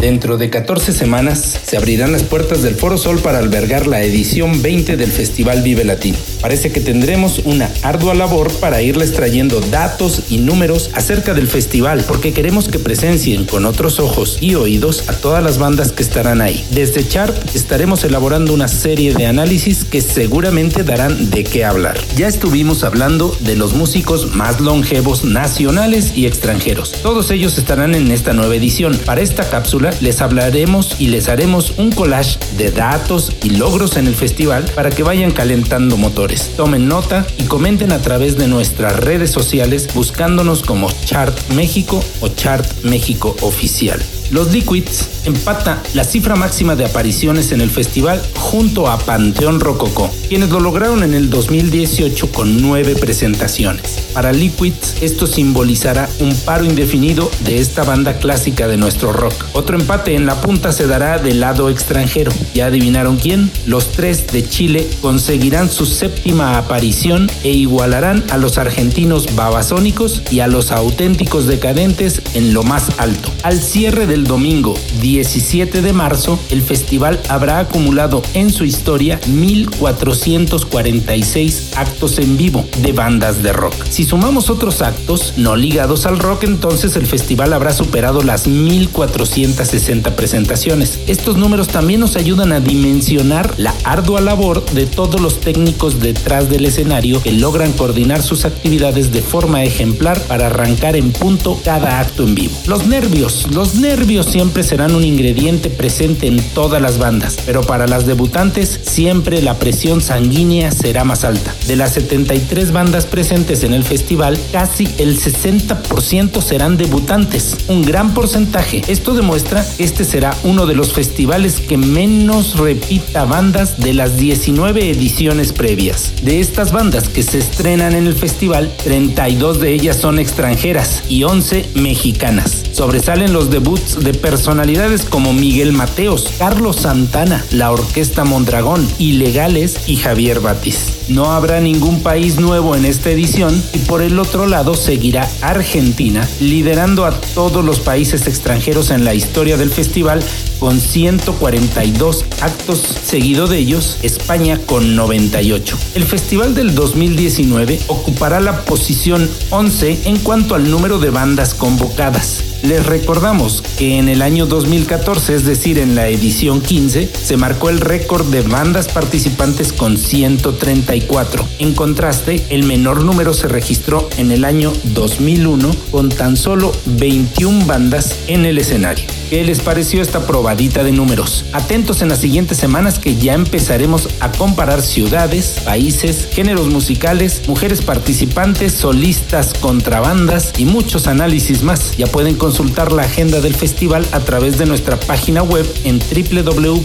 Dentro 0.00 0.38
de 0.38 0.48
14 0.48 0.92
semanas 0.92 1.58
se 1.66 1.76
abrirán 1.76 2.12
las 2.12 2.22
puertas 2.22 2.62
del 2.62 2.76
Foro 2.76 2.96
Sol 2.96 3.18
para 3.18 3.38
albergar 3.38 3.88
la 3.88 4.00
edición 4.04 4.62
20 4.62 4.96
del 4.96 5.10
Festival 5.10 5.62
Vive 5.62 5.84
Latino. 5.84 6.16
Parece 6.40 6.70
que 6.70 6.80
tendremos 6.80 7.40
una 7.40 7.68
ardua 7.82 8.14
labor 8.14 8.52
para 8.60 8.80
irles 8.80 9.12
trayendo 9.12 9.60
datos 9.60 10.22
y 10.28 10.38
números 10.38 10.90
acerca 10.92 11.34
del 11.34 11.48
festival, 11.48 12.04
porque 12.06 12.32
queremos 12.32 12.68
que 12.68 12.78
presencien 12.78 13.44
con 13.44 13.66
otros 13.66 13.98
ojos 13.98 14.38
y 14.40 14.54
oídos 14.54 15.08
a 15.08 15.14
todas 15.14 15.42
las 15.42 15.58
bandas 15.58 15.90
que 15.90 16.04
estarán 16.04 16.42
ahí. 16.42 16.64
Desde 16.70 17.06
Chart 17.06 17.36
estaremos 17.56 18.04
elaborando 18.04 18.54
una 18.54 18.68
serie 18.68 19.14
de 19.14 19.26
análisis 19.26 19.84
que 19.84 20.00
seguramente 20.00 20.84
darán 20.84 21.30
de 21.30 21.42
qué 21.42 21.64
hablar. 21.64 21.98
Ya 22.16 22.28
estuvimos 22.28 22.84
hablando 22.84 23.36
de 23.40 23.56
los 23.56 23.74
músicos 23.74 24.32
más 24.36 24.60
longevos 24.60 25.24
nacionales 25.24 26.12
y 26.14 26.26
extranjeros. 26.26 26.92
Todos 27.02 27.32
ellos 27.32 27.58
estarán 27.58 27.96
en 27.96 28.12
esta 28.12 28.32
nueva 28.32 28.54
edición. 28.54 28.96
Para 29.04 29.22
esta 29.22 29.48
cápsula 29.50 29.87
les 30.00 30.20
hablaremos 30.20 30.96
y 30.98 31.08
les 31.08 31.28
haremos 31.28 31.74
un 31.78 31.92
collage 31.92 32.38
de 32.56 32.70
datos 32.70 33.32
y 33.42 33.50
logros 33.50 33.96
en 33.96 34.06
el 34.06 34.14
festival 34.14 34.64
para 34.74 34.90
que 34.90 35.02
vayan 35.02 35.30
calentando 35.30 35.96
motores. 35.96 36.50
Tomen 36.56 36.88
nota 36.88 37.26
y 37.38 37.44
comenten 37.44 37.92
a 37.92 37.98
través 37.98 38.36
de 38.36 38.48
nuestras 38.48 38.96
redes 38.96 39.30
sociales 39.30 39.88
buscándonos 39.94 40.62
como 40.62 40.88
Chart 41.04 41.36
México 41.50 42.02
o 42.20 42.28
Chart 42.28 42.66
México 42.84 43.36
Oficial. 43.42 44.02
Los 44.30 44.52
Liquids 44.52 45.17
empata 45.28 45.82
la 45.94 46.04
cifra 46.04 46.34
máxima 46.34 46.74
de 46.74 46.84
apariciones 46.84 47.52
en 47.52 47.60
el 47.60 47.70
festival 47.70 48.20
junto 48.36 48.88
a 48.88 48.98
Panteón 48.98 49.60
Rococó, 49.60 50.10
quienes 50.28 50.50
lo 50.50 50.60
lograron 50.60 51.02
en 51.02 51.14
el 51.14 51.30
2018 51.30 52.32
con 52.32 52.60
nueve 52.60 52.96
presentaciones. 52.96 54.08
Para 54.12 54.32
Liquids, 54.32 54.96
esto 55.00 55.26
simbolizará 55.26 56.08
un 56.18 56.34
paro 56.34 56.64
indefinido 56.64 57.30
de 57.44 57.60
esta 57.60 57.84
banda 57.84 58.18
clásica 58.18 58.66
de 58.66 58.76
nuestro 58.76 59.12
rock. 59.12 59.34
Otro 59.52 59.78
empate 59.78 60.14
en 60.14 60.26
la 60.26 60.40
punta 60.40 60.72
se 60.72 60.86
dará 60.86 61.18
del 61.18 61.40
lado 61.40 61.70
extranjero. 61.70 62.32
¿Ya 62.54 62.66
adivinaron 62.66 63.16
quién? 63.16 63.50
Los 63.66 63.92
tres 63.92 64.26
de 64.26 64.48
Chile 64.48 64.88
conseguirán 65.00 65.70
su 65.70 65.86
séptima 65.86 66.58
aparición 66.58 67.30
e 67.44 67.50
igualarán 67.50 68.24
a 68.30 68.38
los 68.38 68.58
argentinos 68.58 69.36
babasónicos 69.36 70.22
y 70.30 70.40
a 70.40 70.48
los 70.48 70.72
auténticos 70.72 71.46
decadentes 71.46 72.22
en 72.34 72.54
lo 72.54 72.62
más 72.62 72.98
alto. 72.98 73.30
Al 73.42 73.60
cierre 73.60 74.06
del 74.06 74.24
domingo 74.24 74.74
17 75.18 75.82
de 75.82 75.92
marzo, 75.92 76.38
el 76.48 76.62
festival 76.62 77.20
habrá 77.28 77.58
acumulado 77.58 78.22
en 78.34 78.52
su 78.52 78.64
historia 78.64 79.20
1.446 79.22 81.74
actos 81.74 82.20
en 82.20 82.36
vivo 82.36 82.64
de 82.82 82.92
bandas 82.92 83.42
de 83.42 83.52
rock. 83.52 83.74
Si 83.90 84.04
sumamos 84.04 84.48
otros 84.48 84.80
actos 84.80 85.34
no 85.36 85.56
ligados 85.56 86.06
al 86.06 86.20
rock, 86.20 86.44
entonces 86.44 86.94
el 86.94 87.08
festival 87.08 87.52
habrá 87.52 87.72
superado 87.72 88.22
las 88.22 88.46
1.460 88.46 90.14
presentaciones. 90.14 91.00
Estos 91.08 91.36
números 91.36 91.66
también 91.66 91.98
nos 91.98 92.14
ayudan 92.14 92.52
a 92.52 92.60
dimensionar 92.60 93.58
la 93.58 93.74
ardua 93.82 94.20
labor 94.20 94.64
de 94.66 94.86
todos 94.86 95.20
los 95.20 95.40
técnicos 95.40 95.98
detrás 95.98 96.48
del 96.48 96.64
escenario 96.64 97.20
que 97.20 97.32
logran 97.32 97.72
coordinar 97.72 98.22
sus 98.22 98.44
actividades 98.44 99.12
de 99.12 99.22
forma 99.22 99.64
ejemplar 99.64 100.20
para 100.28 100.46
arrancar 100.46 100.94
en 100.94 101.10
punto 101.10 101.60
cada 101.64 101.98
acto 101.98 102.22
en 102.22 102.36
vivo. 102.36 102.54
Los 102.68 102.86
nervios, 102.86 103.48
los 103.50 103.74
nervios 103.74 104.26
siempre 104.26 104.62
serán 104.62 104.94
un 104.94 105.07
ingrediente 105.08 105.70
presente 105.70 106.26
en 106.26 106.40
todas 106.54 106.80
las 106.80 106.98
bandas, 106.98 107.38
pero 107.44 107.62
para 107.62 107.86
las 107.86 108.06
debutantes 108.06 108.80
siempre 108.82 109.42
la 109.42 109.58
presión 109.58 110.00
sanguínea 110.00 110.70
será 110.70 111.04
más 111.04 111.24
alta. 111.24 111.54
De 111.66 111.76
las 111.76 111.94
73 111.94 112.72
bandas 112.72 113.06
presentes 113.06 113.64
en 113.64 113.74
el 113.74 113.84
festival, 113.84 114.38
casi 114.52 114.88
el 114.98 115.20
60% 115.20 116.40
serán 116.42 116.76
debutantes, 116.76 117.56
un 117.68 117.82
gran 117.82 118.14
porcentaje. 118.14 118.82
Esto 118.88 119.14
demuestra 119.14 119.64
que 119.76 119.84
este 119.84 120.04
será 120.04 120.36
uno 120.44 120.66
de 120.66 120.74
los 120.74 120.92
festivales 120.92 121.60
que 121.60 121.76
menos 121.76 122.58
repita 122.58 123.24
bandas 123.24 123.78
de 123.78 123.94
las 123.94 124.16
19 124.16 124.90
ediciones 124.90 125.52
previas. 125.52 126.12
De 126.22 126.40
estas 126.40 126.72
bandas 126.72 127.08
que 127.08 127.22
se 127.22 127.38
estrenan 127.38 127.94
en 127.94 128.06
el 128.06 128.14
festival, 128.14 128.70
32 128.84 129.60
de 129.60 129.72
ellas 129.72 129.96
son 129.96 130.18
extranjeras 130.18 131.02
y 131.08 131.24
11 131.24 131.70
mexicanas. 131.74 132.64
Sobresalen 132.72 133.32
los 133.32 133.50
debuts 133.50 134.04
de 134.04 134.14
personalidades 134.14 134.87
como 134.88 135.34
Miguel 135.34 135.74
Mateos, 135.74 136.32
Carlos 136.38 136.76
Santana, 136.76 137.44
la 137.50 137.70
Orquesta 137.70 138.24
Mondragón, 138.24 138.88
Ilegales 138.98 139.80
y 139.86 139.96
Javier 139.96 140.40
Batis. 140.40 140.94
No 141.08 141.32
habrá 141.32 141.60
ningún 141.60 142.02
país 142.02 142.40
nuevo 142.40 142.74
en 142.74 142.86
esta 142.86 143.10
edición 143.10 143.62
y 143.74 143.80
por 143.80 144.00
el 144.00 144.18
otro 144.18 144.46
lado 144.46 144.74
seguirá 144.74 145.28
Argentina, 145.42 146.26
liderando 146.40 147.04
a 147.04 147.10
todos 147.10 147.62
los 147.62 147.80
países 147.80 148.26
extranjeros 148.26 148.90
en 148.90 149.04
la 149.04 149.12
historia 149.12 149.58
del 149.58 149.68
festival 149.68 150.22
con 150.58 150.80
142 150.80 152.24
actos, 152.40 152.78
seguido 153.04 153.46
de 153.46 153.58
ellos 153.58 153.98
España 154.02 154.60
con 154.66 154.96
98. 154.96 155.76
El 155.94 156.04
festival 156.04 156.54
del 156.54 156.74
2019 156.74 157.80
ocupará 157.88 158.40
la 158.40 158.64
posición 158.64 159.28
11 159.50 160.00
en 160.04 160.18
cuanto 160.18 160.54
al 160.54 160.70
número 160.70 160.98
de 160.98 161.10
bandas 161.10 161.54
convocadas. 161.54 162.44
Les 162.62 162.84
recordamos 162.84 163.62
que 163.78 163.98
en 163.98 164.08
el 164.08 164.20
año 164.20 164.46
2014, 164.46 165.36
es 165.36 165.44
decir, 165.44 165.78
en 165.78 165.94
la 165.94 166.08
edición 166.08 166.60
15, 166.60 167.08
se 167.08 167.36
marcó 167.36 167.70
el 167.70 167.80
récord 167.80 168.26
de 168.26 168.42
bandas 168.42 168.88
participantes 168.88 169.72
con 169.72 169.96
134. 169.96 171.46
En 171.60 171.74
contraste, 171.74 172.44
el 172.50 172.64
menor 172.64 173.04
número 173.04 173.32
se 173.32 173.46
registró 173.46 174.08
en 174.18 174.32
el 174.32 174.44
año 174.44 174.72
2001 174.82 175.70
con 175.92 176.08
tan 176.08 176.36
solo 176.36 176.72
21 176.86 177.64
bandas 177.64 178.16
en 178.26 178.44
el 178.44 178.58
escenario. 178.58 179.06
¿Qué 179.30 179.44
les 179.44 179.60
pareció 179.60 180.02
esta 180.02 180.26
de 180.48 180.92
números? 180.92 181.44
Atentos 181.52 182.00
en 182.00 182.08
las 182.08 182.20
siguientes 182.20 182.56
semanas 182.56 182.98
que 182.98 183.16
ya 183.16 183.34
empezaremos 183.34 184.08
a 184.20 184.32
comparar 184.32 184.80
ciudades, 184.80 185.60
países, 185.64 186.26
géneros 186.32 186.68
musicales, 186.68 187.42
mujeres 187.46 187.82
participantes, 187.82 188.72
solistas, 188.72 189.52
contrabandas 189.52 190.54
y 190.56 190.64
muchos 190.64 191.06
análisis 191.06 191.62
más. 191.62 191.96
Ya 191.98 192.06
pueden 192.06 192.34
consultar 192.36 192.92
la 192.92 193.02
agenda 193.02 193.40
del 193.40 193.54
festival 193.54 194.06
a 194.12 194.20
través 194.20 194.56
de 194.56 194.64
nuestra 194.64 194.98
página 194.98 195.42
web 195.42 195.66
en 195.84 195.98
www.txart.me 195.98 196.78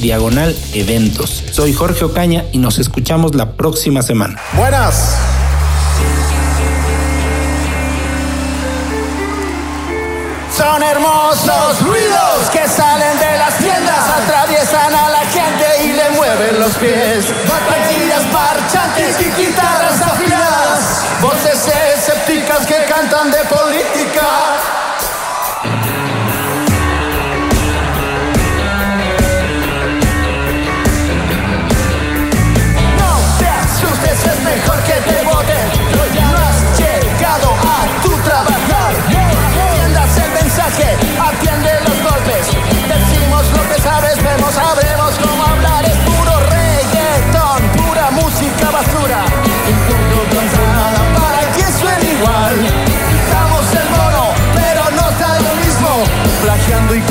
diagonal 0.00 0.56
eventos. 0.74 1.42
Soy 1.50 1.72
Jorge 1.72 2.04
Ocaña 2.04 2.44
y 2.52 2.58
nos 2.58 2.78
escuchamos 2.78 3.34
la 3.34 3.52
próxima 3.52 4.02
semana. 4.02 4.40
Buenas. 4.56 5.16
Hermosos 10.98 11.80
ruidos 11.82 12.50
que 12.50 12.66
salen 12.66 13.18
de 13.18 13.38
las 13.38 13.56
tiendas, 13.58 14.10
atraviesan 14.22 14.94
a 14.94 15.08
la 15.10 15.20
gente 15.26 15.84
y 15.84 15.92
le 15.92 16.10
mueven 16.10 16.58
los 16.58 16.74
pies. 16.76 17.32
Baterías 17.48 18.26
marchantes 18.32 19.20
y 19.20 19.30
guitarras 19.40 20.00
afiladas, 20.00 21.04
voces 21.20 21.68
escépticas 21.94 22.66
que 22.66 22.84
cantan 22.86 23.30
de 23.30 23.38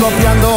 copiando 0.08 0.47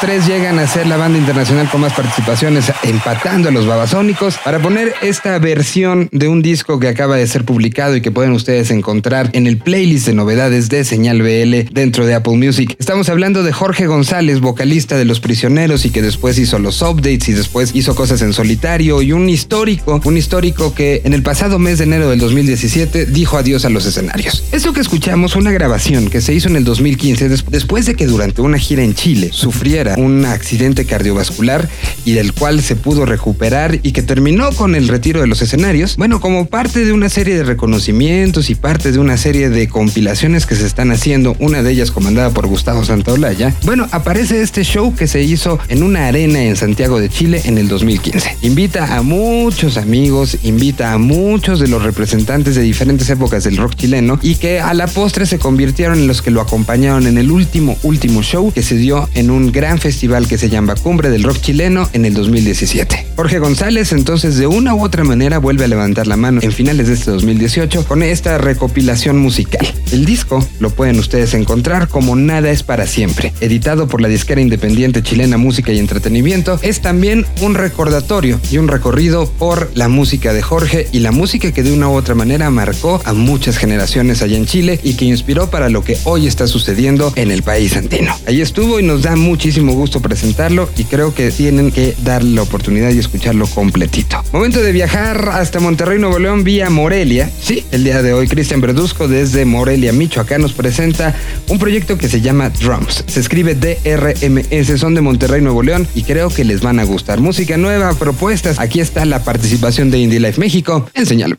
tres 0.00 0.26
llegan 0.26 0.58
a 0.58 0.66
ser 0.66 0.86
la 0.86 0.96
banda 0.96 1.18
internacional 1.18 1.68
con 1.70 1.80
más 1.80 1.92
participaciones, 1.92 2.66
empatando 2.84 3.48
a 3.48 3.52
los 3.52 3.66
babasónicos, 3.66 4.36
para 4.44 4.60
poner 4.60 4.92
esta 5.02 5.38
versión 5.38 6.08
de 6.12 6.28
un 6.28 6.42
disco 6.42 6.78
que 6.78 6.88
acaba 6.88 7.16
de 7.16 7.26
ser 7.26 7.44
publicado 7.44 7.96
y 7.96 8.00
que 8.00 8.10
pueden 8.10 8.32
ustedes 8.32 8.70
encontrar 8.70 9.30
en 9.32 9.46
el 9.46 9.58
playlist 9.58 10.06
de 10.06 10.14
novedades 10.14 10.68
de 10.68 10.84
Señal 10.84 11.22
BL 11.22 11.72
dentro 11.72 12.06
de 12.06 12.14
Apple 12.14 12.36
Music. 12.36 12.76
Estamos 12.78 13.08
hablando 13.08 13.42
de 13.42 13.52
Jorge 13.52 13.86
González, 13.86 14.40
vocalista 14.40 14.96
de 14.96 15.04
Los 15.04 15.20
Prisioneros 15.20 15.84
y 15.84 15.90
que 15.90 16.02
después 16.02 16.38
hizo 16.38 16.58
los 16.58 16.80
updates 16.82 17.28
y 17.28 17.32
después 17.32 17.70
hizo 17.74 17.94
cosas 17.94 18.22
en 18.22 18.32
solitario 18.32 19.02
y 19.02 19.12
un 19.12 19.28
histórico, 19.28 20.00
un 20.04 20.16
histórico 20.16 20.74
que 20.74 21.02
en 21.04 21.12
el 21.14 21.22
pasado 21.22 21.58
mes 21.58 21.78
de 21.78 21.84
enero 21.84 22.08
del 22.10 22.20
2017 22.20 23.06
dijo 23.06 23.36
adiós 23.36 23.64
a 23.64 23.70
los 23.70 23.86
escenarios. 23.86 24.44
Eso 24.52 24.72
que 24.72 24.80
escuchamos, 24.80 25.34
una 25.36 25.50
grabación 25.50 26.08
que 26.08 26.20
se 26.20 26.34
hizo 26.34 26.48
en 26.48 26.56
el 26.56 26.64
2015 26.64 27.28
des- 27.28 27.44
después 27.48 27.86
de 27.86 27.94
que 27.94 28.06
durante 28.06 28.42
una 28.42 28.58
gira 28.58 28.82
en 28.82 28.94
Chile 28.94 29.30
sufriera 29.32 29.87
un 29.96 30.24
accidente 30.24 30.84
cardiovascular 30.84 31.68
y 32.04 32.12
del 32.12 32.32
cual 32.32 32.60
se 32.62 32.76
pudo 32.76 33.06
recuperar 33.06 33.78
y 33.82 33.92
que 33.92 34.02
terminó 34.02 34.50
con 34.52 34.74
el 34.74 34.88
retiro 34.88 35.20
de 35.20 35.26
los 35.26 35.42
escenarios. 35.42 35.96
Bueno, 35.96 36.20
como 36.20 36.46
parte 36.46 36.84
de 36.84 36.92
una 36.92 37.08
serie 37.08 37.36
de 37.36 37.44
reconocimientos 37.44 38.50
y 38.50 38.54
parte 38.54 38.92
de 38.92 38.98
una 38.98 39.16
serie 39.16 39.48
de 39.48 39.68
compilaciones 39.68 40.46
que 40.46 40.56
se 40.56 40.66
están 40.66 40.90
haciendo, 40.90 41.36
una 41.38 41.62
de 41.62 41.72
ellas 41.72 41.90
comandada 41.90 42.30
por 42.30 42.46
Gustavo 42.46 42.84
Santaolalla, 42.84 43.54
bueno, 43.64 43.86
aparece 43.92 44.42
este 44.42 44.64
show 44.64 44.94
que 44.94 45.06
se 45.06 45.22
hizo 45.22 45.58
en 45.68 45.82
una 45.82 46.06
arena 46.06 46.42
en 46.42 46.56
Santiago 46.56 47.00
de 47.00 47.08
Chile 47.08 47.42
en 47.44 47.58
el 47.58 47.68
2015. 47.68 48.38
Invita 48.42 48.96
a 48.96 49.02
muchos 49.02 49.76
amigos, 49.76 50.38
invita 50.42 50.92
a 50.92 50.98
muchos 50.98 51.60
de 51.60 51.68
los 51.68 51.82
representantes 51.82 52.54
de 52.54 52.62
diferentes 52.62 53.08
épocas 53.10 53.44
del 53.44 53.56
rock 53.56 53.74
chileno 53.74 54.18
y 54.22 54.36
que 54.36 54.60
a 54.60 54.74
la 54.74 54.86
postre 54.86 55.26
se 55.26 55.38
convirtieron 55.38 55.98
en 55.98 56.06
los 56.06 56.22
que 56.22 56.30
lo 56.30 56.40
acompañaron 56.40 57.06
en 57.06 57.18
el 57.18 57.30
último, 57.30 57.76
último 57.82 58.22
show 58.22 58.52
que 58.52 58.62
se 58.62 58.76
dio 58.76 59.08
en 59.14 59.30
un 59.30 59.52
gran 59.52 59.77
festival 59.80 60.26
que 60.26 60.38
se 60.38 60.48
llama 60.48 60.74
Cumbre 60.74 61.10
del 61.10 61.22
Rock 61.22 61.40
Chileno 61.40 61.88
en 61.92 62.04
el 62.04 62.14
2017. 62.14 63.06
Jorge 63.16 63.38
González 63.38 63.92
entonces 63.92 64.36
de 64.36 64.46
una 64.46 64.74
u 64.74 64.82
otra 64.82 65.04
manera 65.04 65.38
vuelve 65.38 65.64
a 65.64 65.68
levantar 65.68 66.06
la 66.06 66.16
mano 66.16 66.40
en 66.42 66.52
finales 66.52 66.88
de 66.88 66.94
este 66.94 67.10
2018 67.10 67.84
con 67.84 68.02
esta 68.02 68.38
recopilación 68.38 69.18
musical. 69.18 69.66
El 69.92 70.04
disco 70.04 70.46
lo 70.60 70.70
pueden 70.70 70.98
ustedes 70.98 71.34
encontrar 71.34 71.88
como 71.88 72.14
Nada 72.16 72.50
es 72.50 72.62
para 72.62 72.86
siempre, 72.86 73.32
editado 73.40 73.88
por 73.88 74.00
la 74.00 74.08
disquera 74.08 74.40
independiente 74.40 75.02
chilena 75.02 75.36
Música 75.36 75.72
y 75.72 75.78
Entretenimiento. 75.78 76.58
Es 76.62 76.80
también 76.80 77.26
un 77.40 77.54
recordatorio 77.54 78.40
y 78.50 78.58
un 78.58 78.68
recorrido 78.68 79.30
por 79.30 79.70
la 79.74 79.88
música 79.88 80.32
de 80.32 80.42
Jorge 80.42 80.88
y 80.92 81.00
la 81.00 81.12
música 81.12 81.52
que 81.52 81.62
de 81.62 81.72
una 81.72 81.88
u 81.88 81.94
otra 81.94 82.14
manera 82.14 82.50
marcó 82.50 83.00
a 83.04 83.12
muchas 83.12 83.58
generaciones 83.58 84.22
allá 84.22 84.36
en 84.36 84.46
Chile 84.46 84.80
y 84.82 84.94
que 84.94 85.04
inspiró 85.04 85.50
para 85.50 85.68
lo 85.68 85.82
que 85.82 85.98
hoy 86.04 86.26
está 86.26 86.46
sucediendo 86.46 87.12
en 87.16 87.30
el 87.30 87.42
país 87.42 87.76
andino. 87.76 88.14
Ahí 88.26 88.40
estuvo 88.40 88.80
y 88.80 88.82
nos 88.82 89.02
da 89.02 89.16
muchísimo 89.16 89.67
gusto 89.74 90.00
presentarlo 90.00 90.68
y 90.76 90.84
creo 90.84 91.14
que 91.14 91.30
tienen 91.30 91.70
que 91.70 91.94
darle 92.02 92.34
la 92.34 92.42
oportunidad 92.42 92.90
y 92.90 92.98
escucharlo 92.98 93.46
completito. 93.46 94.22
Momento 94.32 94.62
de 94.62 94.72
viajar 94.72 95.28
hasta 95.32 95.60
Monterrey, 95.60 95.98
Nuevo 95.98 96.18
León 96.18 96.44
vía 96.44 96.70
Morelia. 96.70 97.30
Sí, 97.40 97.64
el 97.70 97.84
día 97.84 98.02
de 98.02 98.12
hoy 98.12 98.28
Cristian 98.28 98.60
Verduzco 98.60 99.08
desde 99.08 99.44
Morelia, 99.44 99.92
Michoacán 99.92 100.42
nos 100.42 100.52
presenta 100.52 101.14
un 101.48 101.58
proyecto 101.58 101.98
que 101.98 102.08
se 102.08 102.20
llama 102.20 102.50
Drums. 102.50 103.04
Se 103.06 103.20
escribe 103.20 103.54
DRMS, 103.54 104.80
son 104.80 104.94
de 104.94 105.00
Monterrey, 105.00 105.40
Nuevo 105.40 105.62
León 105.62 105.86
y 105.94 106.02
creo 106.02 106.28
que 106.28 106.44
les 106.44 106.60
van 106.60 106.78
a 106.78 106.84
gustar. 106.84 107.20
Música 107.20 107.56
nueva, 107.56 107.94
propuestas. 107.94 108.58
Aquí 108.58 108.80
está 108.80 109.04
la 109.04 109.24
participación 109.24 109.90
de 109.90 109.98
Indie 109.98 110.20
Life 110.20 110.40
México 110.40 110.88
en 110.94 111.06
Señal. 111.06 111.36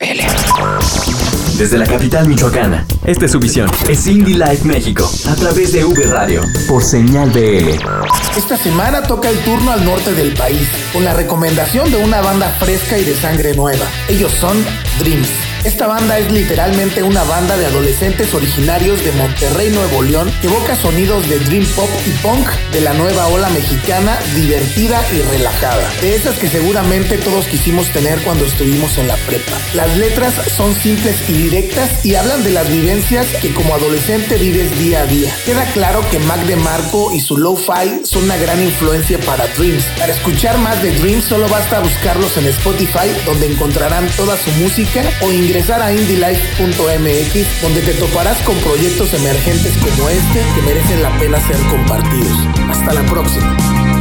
Desde 1.59 1.77
la 1.77 1.85
capital 1.85 2.25
michoacana, 2.25 2.85
esta 3.03 3.25
es 3.25 3.33
su 3.33 3.39
visión. 3.39 3.69
Es 3.89 4.07
Indie 4.07 4.37
Life 4.37 4.65
México, 4.65 5.11
a 5.29 5.35
través 5.35 5.73
de 5.73 5.83
V 5.83 6.05
Radio, 6.05 6.41
por 6.69 6.81
señal 6.81 7.31
BL. 7.31 7.77
Esta 8.37 8.55
semana 8.55 9.03
toca 9.03 9.29
el 9.29 9.37
turno 9.39 9.69
al 9.69 9.83
norte 9.83 10.13
del 10.13 10.33
país, 10.35 10.69
con 10.93 11.03
la 11.03 11.13
recomendación 11.13 11.91
de 11.91 11.97
una 11.97 12.21
banda 12.21 12.47
fresca 12.61 12.97
y 12.97 13.03
de 13.03 13.13
sangre 13.13 13.57
nueva. 13.57 13.85
Ellos 14.07 14.31
son 14.39 14.55
Dreams. 14.99 15.48
Esta 15.65 15.87
banda 15.87 16.17
es 16.17 16.31
literalmente 16.31 17.03
una 17.03 17.21
banda 17.23 17.57
de 17.57 17.65
adolescentes 17.65 18.33
originarios 18.33 19.03
de 19.03 19.11
Monterrey, 19.11 19.69
Nuevo 19.69 20.03
León, 20.03 20.31
que 20.39 20.47
evoca 20.47 20.73
sonidos 20.75 21.27
de 21.27 21.37
dream 21.39 21.65
pop 21.75 21.89
y 22.05 22.11
punk 22.23 22.47
de 22.71 22.79
la 22.79 22.93
nueva 22.93 23.27
ola 23.27 23.49
mexicana, 23.49 24.17
divertida 24.35 25.03
y 25.11 25.21
relajada. 25.21 25.91
De 26.01 26.15
esas 26.15 26.37
que 26.37 26.47
seguramente 26.47 27.17
todos 27.17 27.45
quisimos 27.45 27.89
tener 27.89 28.19
cuando 28.21 28.45
estuvimos 28.45 28.97
en 28.97 29.09
la 29.09 29.17
prepa. 29.17 29.51
Las 29.73 29.97
letras 29.97 30.33
son 30.55 30.73
simples 30.73 31.17
y 31.27 31.33
directas 31.33 32.05
y 32.05 32.15
hablan 32.15 32.41
de 32.43 32.51
las 32.51 32.69
vivencias 32.69 33.27
que 33.41 33.53
como 33.53 33.75
adolescente 33.75 34.37
vives 34.37 34.77
día 34.79 35.01
a 35.01 35.05
día. 35.07 35.29
Queda 35.45 35.65
claro 35.73 36.01
que 36.09 36.19
Mac 36.19 36.39
DeMarco 36.45 37.13
y 37.13 37.19
su 37.19 37.37
lo-fi 37.37 38.05
son 38.05 38.23
una 38.23 38.37
gran 38.37 38.61
influencia 38.63 39.19
para 39.19 39.45
Dreams. 39.57 39.83
Para 39.97 40.13
escuchar 40.13 40.57
más 40.59 40.81
de 40.81 40.91
Dreams 40.91 41.25
solo 41.25 41.49
basta 41.49 41.81
buscarlos 41.81 42.37
en 42.37 42.45
Spotify 42.47 43.09
donde 43.25 43.51
encontrarán 43.51 44.07
toda 44.15 44.37
su 44.37 44.51
música 44.51 45.03
o 45.21 45.31
ingresar 45.49 45.81
a 45.81 45.91
indylife.mx 45.91 47.61
donde 47.63 47.81
te 47.81 47.93
toparás 47.95 48.37
con 48.43 48.55
proyectos 48.57 49.11
emergentes 49.15 49.75
como 49.77 50.07
este 50.07 50.43
que 50.53 50.61
merecen 50.61 51.01
la 51.01 51.17
pena 51.17 51.39
ser 51.47 51.57
compartidos. 51.71 52.37
Hasta 52.69 52.93
la 52.93 53.03
próxima. 53.07 53.98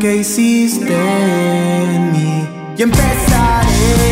Que 0.00 0.16
hiciste 0.16 0.94
en 0.94 2.12
mí. 2.12 2.48
Y 2.78 2.82
empezaré 2.82 4.04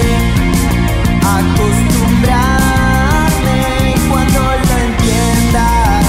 a 1.25 1.39
acostumbrarme. 1.39 3.95
Y 3.97 3.99
cuando 4.11 4.41
lo 4.41 4.77
entiendas 4.89 6.05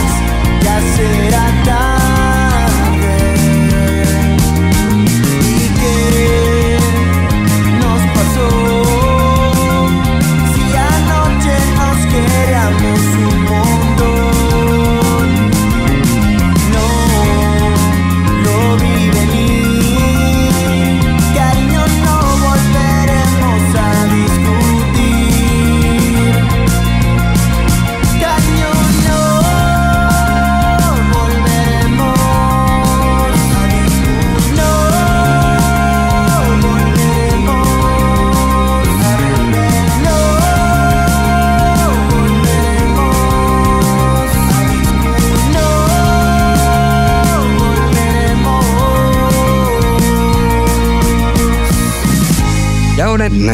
ya 0.61 0.81
será 0.95 1.48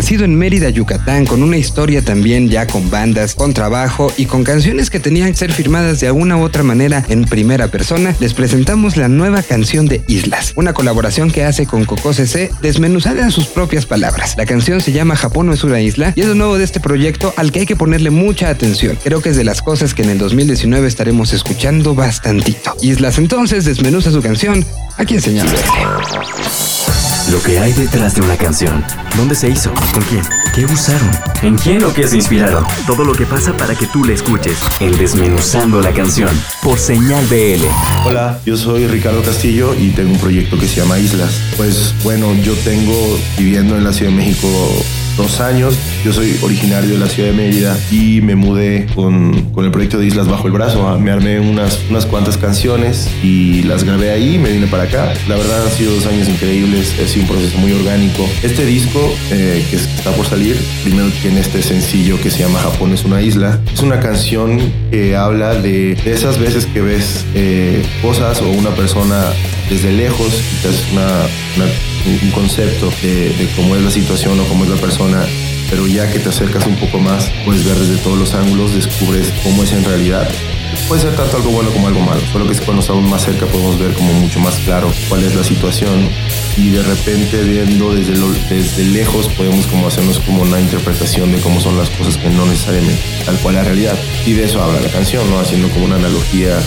nacido 0.06 0.24
en 0.24 0.36
Mérida, 0.36 0.70
Yucatán, 0.70 1.26
con 1.26 1.42
una 1.42 1.58
historia 1.58 2.04
también 2.04 2.48
ya 2.48 2.68
con 2.68 2.92
bandas, 2.92 3.34
con 3.34 3.56
trabajo 3.56 4.14
y 4.18 4.28
con 4.28 4.44
canciones 4.44 4.92
que 4.92 5.00
tenían 5.00 5.32
que 5.32 5.36
ser 5.36 5.52
firmadas 5.52 6.00
de 6.00 6.06
alguna 6.06 6.38
u 6.38 6.44
otra 6.44 6.62
manera 6.62 7.04
en 7.10 7.26
primera 7.26 7.70
persona, 7.70 8.16
les 8.20 8.36
presentamos 8.36 8.98
la 8.98 9.08
nueva 9.08 9.42
canción 9.42 9.88
de 9.88 10.04
Islas, 10.06 10.54
una 10.58 10.74
colaboración 10.74 11.32
que 11.32 11.44
hace 11.44 11.66
con 11.66 11.86
Coco 11.86 12.14
CC, 12.14 12.52
desmenuzada 12.62 13.24
en 13.24 13.32
sus 13.32 13.48
propias 13.48 13.88
palabras. 13.88 14.36
La 14.38 14.46
canción 14.46 14.80
se 14.80 14.92
llama 14.92 15.16
Japón 15.16 15.48
no 15.48 15.54
es 15.54 15.64
una 15.64 15.82
isla 15.82 16.14
y 16.16 16.22
es 16.22 16.28
lo 16.28 16.36
nuevo 16.36 16.60
de 16.60 16.66
este 16.66 16.80
proyecto 16.80 17.34
al 17.36 17.52
que 17.52 17.62
hay 17.62 17.66
que 17.66 17.76
ponerle 17.76 18.12
mucha 18.12 18.50
atención. 18.50 19.00
Creo 19.04 19.24
que 19.24 19.30
es 19.30 19.38
de 19.38 19.44
las 19.44 19.64
cosas 19.64 19.96
que 19.96 20.04
en 20.04 20.12
el 20.12 20.20
2019 20.20 20.88
estaremos 20.88 21.34
escuchando 21.34 21.96
bastantito. 21.96 22.76
Islas 22.80 23.18
entonces 23.18 23.66
desmenuza 23.66 24.12
su 24.12 24.22
canción 24.22 24.64
aquí 24.98 25.16
en 25.16 25.22
Señal 25.22 25.48
BL. 25.48 27.32
Lo 27.32 27.42
que 27.42 27.60
hay 27.60 27.74
detrás 27.74 28.16
de 28.16 28.22
una 28.22 28.38
canción. 28.38 28.84
¿Dónde 29.18 29.36
se 29.36 29.50
hizo? 29.50 29.74
¿Con 29.94 30.04
quién? 30.04 30.24
¿Qué 30.54 30.66
usaron? 30.66 31.10
¿En 31.42 31.58
quién 31.58 31.84
o 31.84 31.94
qué 31.94 32.08
se 32.08 32.18
inspiraron? 32.18 32.64
Todo 32.86 33.04
lo 33.04 33.14
que 33.14 33.26
pasa 33.26 33.56
para 33.58 33.74
que 33.76 33.88
tú 33.88 34.04
la 34.04 34.14
escuches. 34.14 34.60
En 34.80 34.96
Desmenuzando 34.98 35.82
la 35.82 35.92
canción. 35.92 36.30
Por 36.62 36.78
Señal 36.78 37.26
BL. 37.26 37.66
Hola, 38.06 38.40
yo 38.46 38.56
soy 38.56 38.88
Ricardo 38.88 39.24
Castillo 39.24 39.74
y 39.74 39.90
tengo 39.90 40.12
un 40.12 40.20
proyecto 40.20 40.58
que 40.60 40.68
se 40.68 40.82
llama 40.82 41.00
Islas. 41.00 41.42
Pues 41.58 41.96
bueno, 42.04 42.34
yo 42.36 42.54
tengo 42.58 43.20
viviendo 43.38 43.76
en 43.76 43.84
la 43.84 43.92
Ciudad 43.92 44.12
de 44.12 44.18
México 44.18 44.48
dos 45.18 45.40
años. 45.40 45.76
Yo 46.04 46.14
soy 46.14 46.38
originario 46.42 46.92
de 46.92 46.98
la 46.98 47.08
ciudad 47.08 47.30
de 47.30 47.36
Mérida 47.36 47.78
y 47.92 48.22
me 48.22 48.36
mudé 48.36 48.88
con, 48.96 49.52
con 49.52 49.66
el 49.66 49.72
proyecto 49.72 49.98
de 49.98 50.08
Islas 50.08 50.28
bajo 50.28 50.48
el 50.48 50.54
brazo. 50.54 50.88
Ah, 50.88 50.98
Me 50.98 51.12
armé 51.12 51.40
unas, 51.40 51.80
unas 51.90 52.06
cuantas 52.06 52.38
canciones 52.38 53.10
y 53.24 53.64
las 53.64 53.84
grabé 53.84 54.12
ahí 54.12 54.36
y 54.36 54.38
me 54.38 54.52
vine 54.52 54.68
para 54.68 54.84
acá. 54.84 55.14
La 55.28 55.36
verdad 55.36 55.66
han 55.66 55.72
sido 55.72 55.94
dos 55.96 56.06
años 56.06 56.28
increíbles, 56.30 56.94
sido 57.08 57.24
un 57.24 57.30
proceso 57.30 57.58
muy 57.58 57.72
orgánico. 57.72 58.28
Este 58.44 58.66
disco 58.66 59.14
eh, 59.32 59.66
que 59.70 59.76
está 59.78 60.12
por 60.12 60.26
salir, 60.26 60.58
primero 60.84 61.08
tiene 61.22 61.40
este 61.40 61.62
sencillo 61.62 62.20
que 62.22 62.30
se 62.30 62.40
llama 62.40 62.60
Japón 62.60 62.94
es 62.94 63.06
una 63.06 63.22
isla. 63.22 63.60
Es 63.74 63.82
una 63.82 64.00
canción 64.00 64.60
que 64.92 65.16
habla 65.16 65.56
de, 65.56 65.96
de 65.96 66.14
esas 66.14 66.40
veces 66.40 66.66
que 66.66 66.82
ves 66.82 67.26
eh, 67.34 67.84
cosas 68.02 68.42
o 68.42 68.50
una 68.50 68.72
persona 68.72 69.22
desde 69.70 69.92
lejos, 69.92 70.28
quizás 70.28 70.84
una, 70.92 71.08
una 71.58 71.66
un- 72.06 72.32
concepto 72.32 72.90
de, 73.02 73.30
de 73.30 73.48
cómo 73.56 73.76
es 73.76 73.82
la 73.82 73.92
situación 73.92 74.40
o 74.40 74.44
cómo 74.46 74.64
es 74.66 74.70
la 74.70 74.76
persona, 74.78 75.26
pero 75.70 75.88
ya 75.88 76.12
que 76.12 76.20
te 76.20 76.30
acercas 76.30 76.66
un 76.68 76.76
poco 76.76 77.00
más, 77.00 77.32
puedes 77.46 77.64
ver 77.66 77.76
desde 77.78 77.98
todos 77.98 78.18
los 78.18 78.34
ángulos, 78.34 78.74
descubres 78.76 79.34
cómo 79.44 79.64
es 79.64 79.72
en 79.72 79.84
realidad. 79.84 80.28
Puede 80.88 81.02
ser 81.02 81.16
tanto 81.16 81.38
algo 81.38 81.50
bueno 81.52 81.72
como 81.72 81.88
algo 81.88 82.00
malo, 82.02 82.22
solo 82.32 82.48
que 82.48 82.56
cuando 82.60 82.82
estamos 82.82 83.10
más 83.10 83.24
cerca 83.24 83.46
podemos 83.48 83.80
ver 83.80 83.94
como 83.94 84.14
mucho 84.14 84.40
más 84.40 84.56
claro 84.60 84.92
cuál 85.10 85.24
es 85.24 85.34
la 85.36 85.44
situación 85.44 86.10
y 86.58 86.70
de 86.70 86.84
repente 86.84 87.42
viendo 87.44 87.94
desde, 87.96 88.16
lo- 88.16 88.32
desde 88.50 88.84
lejos 88.86 89.28
podemos 89.30 89.66
como 89.68 89.88
hacernos 89.88 90.20
como 90.20 90.44
una 90.44 90.60
interpretación 90.60 91.32
de 91.32 91.40
cómo 91.40 91.60
son 91.60 91.78
las 91.78 91.90
cosas 91.90 92.18
que 92.18 92.30
no 92.30 92.46
necesariamente 92.46 93.02
tal 93.26 93.36
cual 93.40 93.56
la 93.56 93.64
realidad. 93.64 93.98
Y 94.26 94.34
de 94.34 94.44
eso 94.46 94.62
habla 94.62 94.80
la 94.80 94.90
canción, 94.90 95.28
¿no? 95.30 95.40
Haciendo 95.40 95.70
como 95.70 95.86
una 95.86 95.96
analogía 95.96 96.60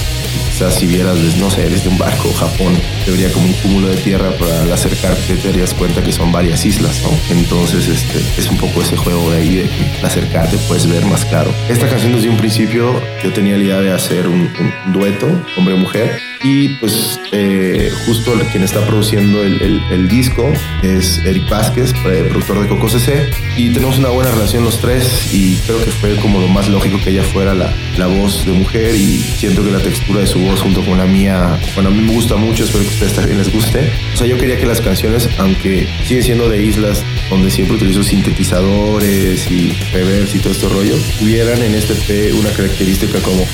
Quizás 0.51 0.75
si 0.75 0.87
vieras, 0.87 1.17
desde, 1.23 1.39
no 1.39 1.51
sé, 1.51 1.69
desde 1.71 1.89
un 1.89 1.97
barco, 1.99 2.33
Japón, 2.35 2.75
te 3.05 3.11
vería 3.13 3.31
como 3.33 3.47
un 3.47 3.53
cúmulo 3.55 3.89
de 3.89 3.97
tierra, 3.97 4.31
pero 4.39 4.53
al 4.61 4.71
acercarte 4.73 5.37
te 5.37 5.49
darías 5.49 5.73
cuenta 5.73 6.03
que 6.03 6.11
son 6.13 6.33
varias 6.33 6.65
islas, 6.67 7.01
¿no? 7.03 7.11
Entonces, 7.35 7.87
este, 7.89 8.19
es 8.37 8.49
un 8.51 8.57
poco 8.59 8.83
ese 8.83 8.97
juego 8.97 9.31
de 9.31 9.39
ahí, 9.39 9.55
de 9.57 9.63
que 9.65 10.07
acercarte 10.07 10.57
puedes 10.67 10.87
ver 10.87 11.05
más 11.07 11.25
claro. 11.25 11.51
Esta 11.69 11.89
canción 11.89 12.13
desde 12.15 12.29
un 12.29 12.37
principio 12.37 13.01
yo 13.23 13.33
tenía 13.33 13.57
la 13.57 13.65
idea 13.65 13.81
de 13.81 13.93
hacer 13.99 14.27
un, 14.29 14.49
un 14.87 14.93
dueto, 14.93 15.27
hombre-mujer, 15.57 16.19
y 16.43 16.69
pues 16.81 17.19
eh, 17.33 17.91
justo 18.07 18.33
quien 18.53 18.63
está 18.63 18.87
produciendo 18.87 19.43
el, 19.43 19.61
el- 19.61 19.83
el 19.91 20.09
disco 20.09 20.53
es 20.83 21.19
Eric 21.25 21.49
Vázquez, 21.49 21.93
productor 21.95 22.61
de 22.63 22.69
Coco 22.69 22.89
CC, 22.89 23.29
y 23.57 23.71
tenemos 23.71 23.99
una 23.99 24.09
buena 24.11 24.31
relación 24.31 24.65
los 24.65 24.81
tres 24.81 25.31
y 25.33 25.57
creo 25.67 25.85
que 25.85 25.91
fue 25.91 26.15
como 26.17 26.41
lo 26.41 26.47
más 26.49 26.69
lógico 26.69 26.99
que 27.03 27.11
ella 27.11 27.23
fuera 27.25 27.55
la, 27.55 27.73
la 27.97 28.07
voz 28.07 28.45
de 28.47 28.53
mujer. 28.53 28.95
Y 28.95 29.19
siento 29.19 29.65
que 29.65 29.71
la 29.73 29.81
textura 29.81 30.21
de 30.21 30.27
su 30.27 30.39
voz 30.39 30.61
junto 30.61 30.83
con 30.85 30.99
la 30.99 31.07
mía, 31.07 31.59
bueno, 31.75 31.91
a 31.91 31.93
mí 31.93 32.01
me 32.03 32.13
gusta 32.13 32.37
mucho, 32.37 32.65
espero 32.65 32.85
que 32.85 32.91
a 32.91 32.93
ustedes 32.93 33.13
también 33.15 33.39
les 33.39 33.53
guste. 33.53 33.91
O 34.15 34.17
sea, 34.17 34.27
yo 34.27 34.39
quería 34.39 34.59
que 34.59 34.67
las 34.67 34.81
canciones, 34.81 35.29
aunque 35.39 35.89
siguen 36.07 36.23
siendo 36.23 36.49
de 36.49 36.63
islas 36.63 37.03
donde 37.31 37.51
siempre 37.51 37.77
utilizo 37.77 38.03
sintetizadores 38.05 39.51
y 39.51 39.73
reverb 39.93 40.29
y 40.35 40.39
todo 40.39 40.53
este 40.53 40.69
rollo, 40.69 40.95
tuvieran 41.19 41.61
en 41.63 41.75
este 41.75 41.95
P 41.95 42.33
una 42.33 42.51
característica 42.51 43.19
como 43.21 43.45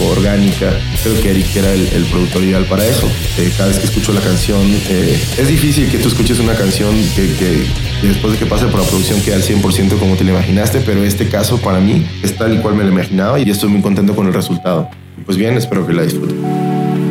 orgánica. 0.00 0.72
Creo 1.02 1.20
que 1.20 1.30
Eric 1.30 1.56
era 1.56 1.72
el, 1.72 1.86
el 1.92 2.04
productor 2.04 2.42
ideal 2.42 2.64
para 2.64 2.84
eso. 2.86 3.08
Eh, 3.38 3.50
cada 3.56 3.68
vez 3.68 3.78
que 3.78 3.86
escucho 3.86 4.12
la 4.12 4.20
canción, 4.20 4.60
eh, 4.88 5.18
es 5.38 5.48
difícil 5.48 5.88
que 5.90 5.98
tú 5.98 6.08
escuches 6.08 6.38
una 6.38 6.54
canción 6.54 6.94
que, 7.14 7.34
que- 7.34 7.66
después 8.06 8.32
de 8.34 8.38
que 8.38 8.46
pase 8.46 8.66
por 8.66 8.80
la 8.80 8.86
producción 8.86 9.20
queda 9.20 9.36
al 9.36 9.42
100% 9.42 9.98
como 9.98 10.16
te 10.16 10.24
la 10.24 10.30
imaginaste, 10.30 10.80
pero 10.80 11.02
este 11.04 11.28
caso 11.28 11.58
para 11.58 11.80
mí 11.80 12.06
es 12.22 12.36
tal 12.36 12.60
cual 12.62 12.74
me 12.74 12.84
lo 12.84 12.90
imaginaba 12.90 13.38
y 13.40 13.48
estoy 13.50 13.68
muy 13.68 13.80
contento 13.82 14.14
con 14.14 14.26
el 14.26 14.32
resultado. 14.34 14.88
Pues 15.26 15.36
bien, 15.36 15.56
espero 15.56 15.86
que 15.86 15.92
la 15.92 16.02
disfruten. 16.02 16.38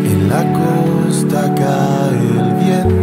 En 0.06 0.28
la 0.30 0.44
costa 0.54 1.54
cae 1.56 2.18
el 2.18 2.66
viento. 2.66 2.99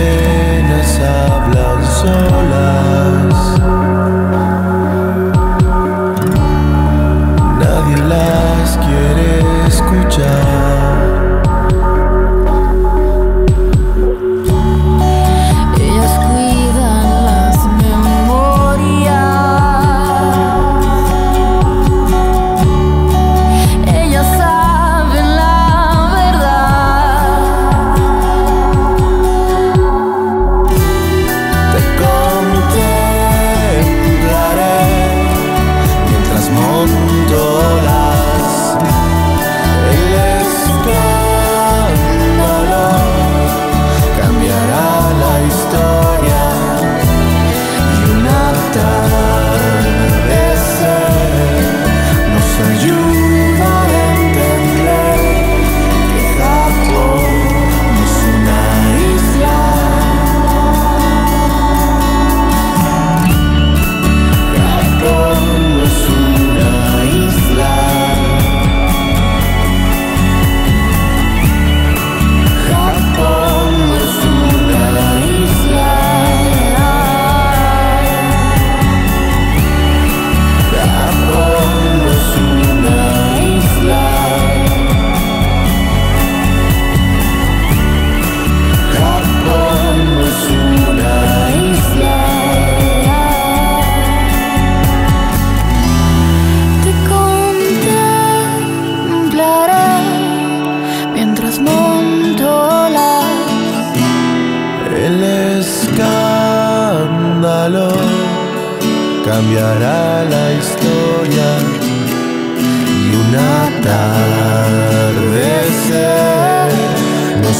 penas 0.00 0.98
hablan 1.00 1.84
solas. 2.00 3.79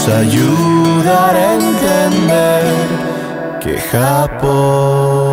Nos 0.01 0.09
ayudará 0.09 1.51
a 1.51 1.55
entender 1.55 2.75
que 3.61 3.79
Japón 3.79 5.30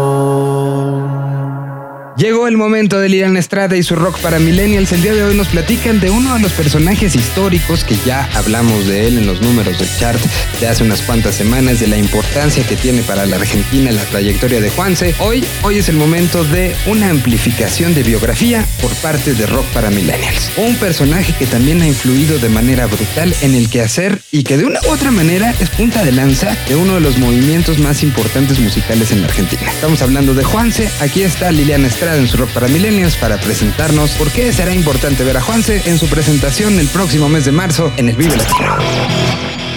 Llegó 2.18 2.48
el 2.48 2.58
momento 2.58 3.00
de 3.00 3.10
Lilian 3.10 3.38
Estrada 3.38 3.78
y 3.78 3.84
su 3.84 3.96
rock 3.96 4.18
para 4.22 4.40
millennials. 4.40 4.92
El 4.92 5.04
día 5.04 5.14
de 5.14 5.24
hoy 5.24 5.38
nos 5.38 5.50
platican 5.50 6.00
de 6.00 6.10
uno 6.10 6.34
de 6.34 6.40
los 6.40 6.52
personajes 6.52 7.14
históricos 7.14 7.84
que 7.84 7.96
ya 8.08 8.28
hablamos 8.34 8.88
de 8.88 9.08
él 9.08 9.20
en 9.20 9.28
los 9.28 9.40
números 9.40 9.78
del 9.78 9.88
chart 10.00 10.20
de 10.60 10.68
hace 10.68 10.84
unas 10.84 11.04
cuantas 11.04 11.36
semanas, 11.36 11.80
de 11.80 11.86
la 11.86 11.96
importancia 11.96 12.66
que 12.66 12.76
tiene 12.76 13.04
para 13.04 13.28
la 13.28 13.36
Argentina 13.36 13.92
la 13.92 14.04
trayectoria 14.06 14.60
de 14.60 14.72
Juanse. 14.72 15.14
Hoy, 15.20 15.44
hoy 15.62 15.78
es 15.78 15.90
el 15.90 15.98
momento 15.98 16.44
de 16.44 16.76
una 16.88 17.12
amplificación 17.12 17.94
de 17.94 18.02
biografía 18.02 18.66
por 18.82 18.92
parte 18.96 19.36
de 19.36 19.46
Rock 19.46 19.66
para 19.68 19.92
Millennials. 19.92 20.50
Un 20.58 20.76
personaje 20.78 21.36
que 21.38 21.46
también 21.46 21.84
ha 21.84 21.88
influido 21.88 22.40
de 22.40 22.50
manera 22.50 22.88
brutal 22.88 23.36
en 23.44 23.54
el 23.54 23.70
quehacer 23.70 24.20
y 24.32 24.42
que 24.42 24.58
de 24.58 24.66
una 24.66 24.80
u 24.88 24.92
otra 24.92 25.12
manera 25.12 25.54
es 25.60 25.70
punta 25.70 26.04
de 26.04 26.14
lanza 26.14 26.58
de 26.68 26.76
uno 26.76 26.96
de 26.96 27.02
los 27.02 27.20
movimientos 27.20 27.78
más 27.78 28.02
importantes 28.02 28.60
musicales 28.60 29.12
en 29.12 29.22
la 29.22 29.28
Argentina. 29.28 29.70
Estamos 29.70 30.02
hablando 30.02 30.34
de 30.34 30.44
Juanse. 30.44 30.90
Aquí 31.00 31.22
está 31.22 31.52
Liliana 31.52 31.88
Estrada 31.88 32.07
en 32.16 32.28
su 32.28 32.38
rock 32.38 32.50
para 32.52 32.68
millennials 32.68 33.16
para 33.18 33.38
presentarnos 33.38 34.12
por 34.12 34.32
qué 34.32 34.54
será 34.54 34.74
importante 34.74 35.24
ver 35.24 35.36
a 35.38 35.42
Juanse 35.42 35.82
en 35.86 35.98
su 35.98 36.08
presentación 36.08 36.80
el 36.80 36.88
próximo 36.88 37.28
mes 37.28 37.46
de 37.46 37.52
marzo 37.52 37.92
en 37.98 38.08
el 38.10 38.16
Vive 38.16 38.38
Latino. 38.38 38.76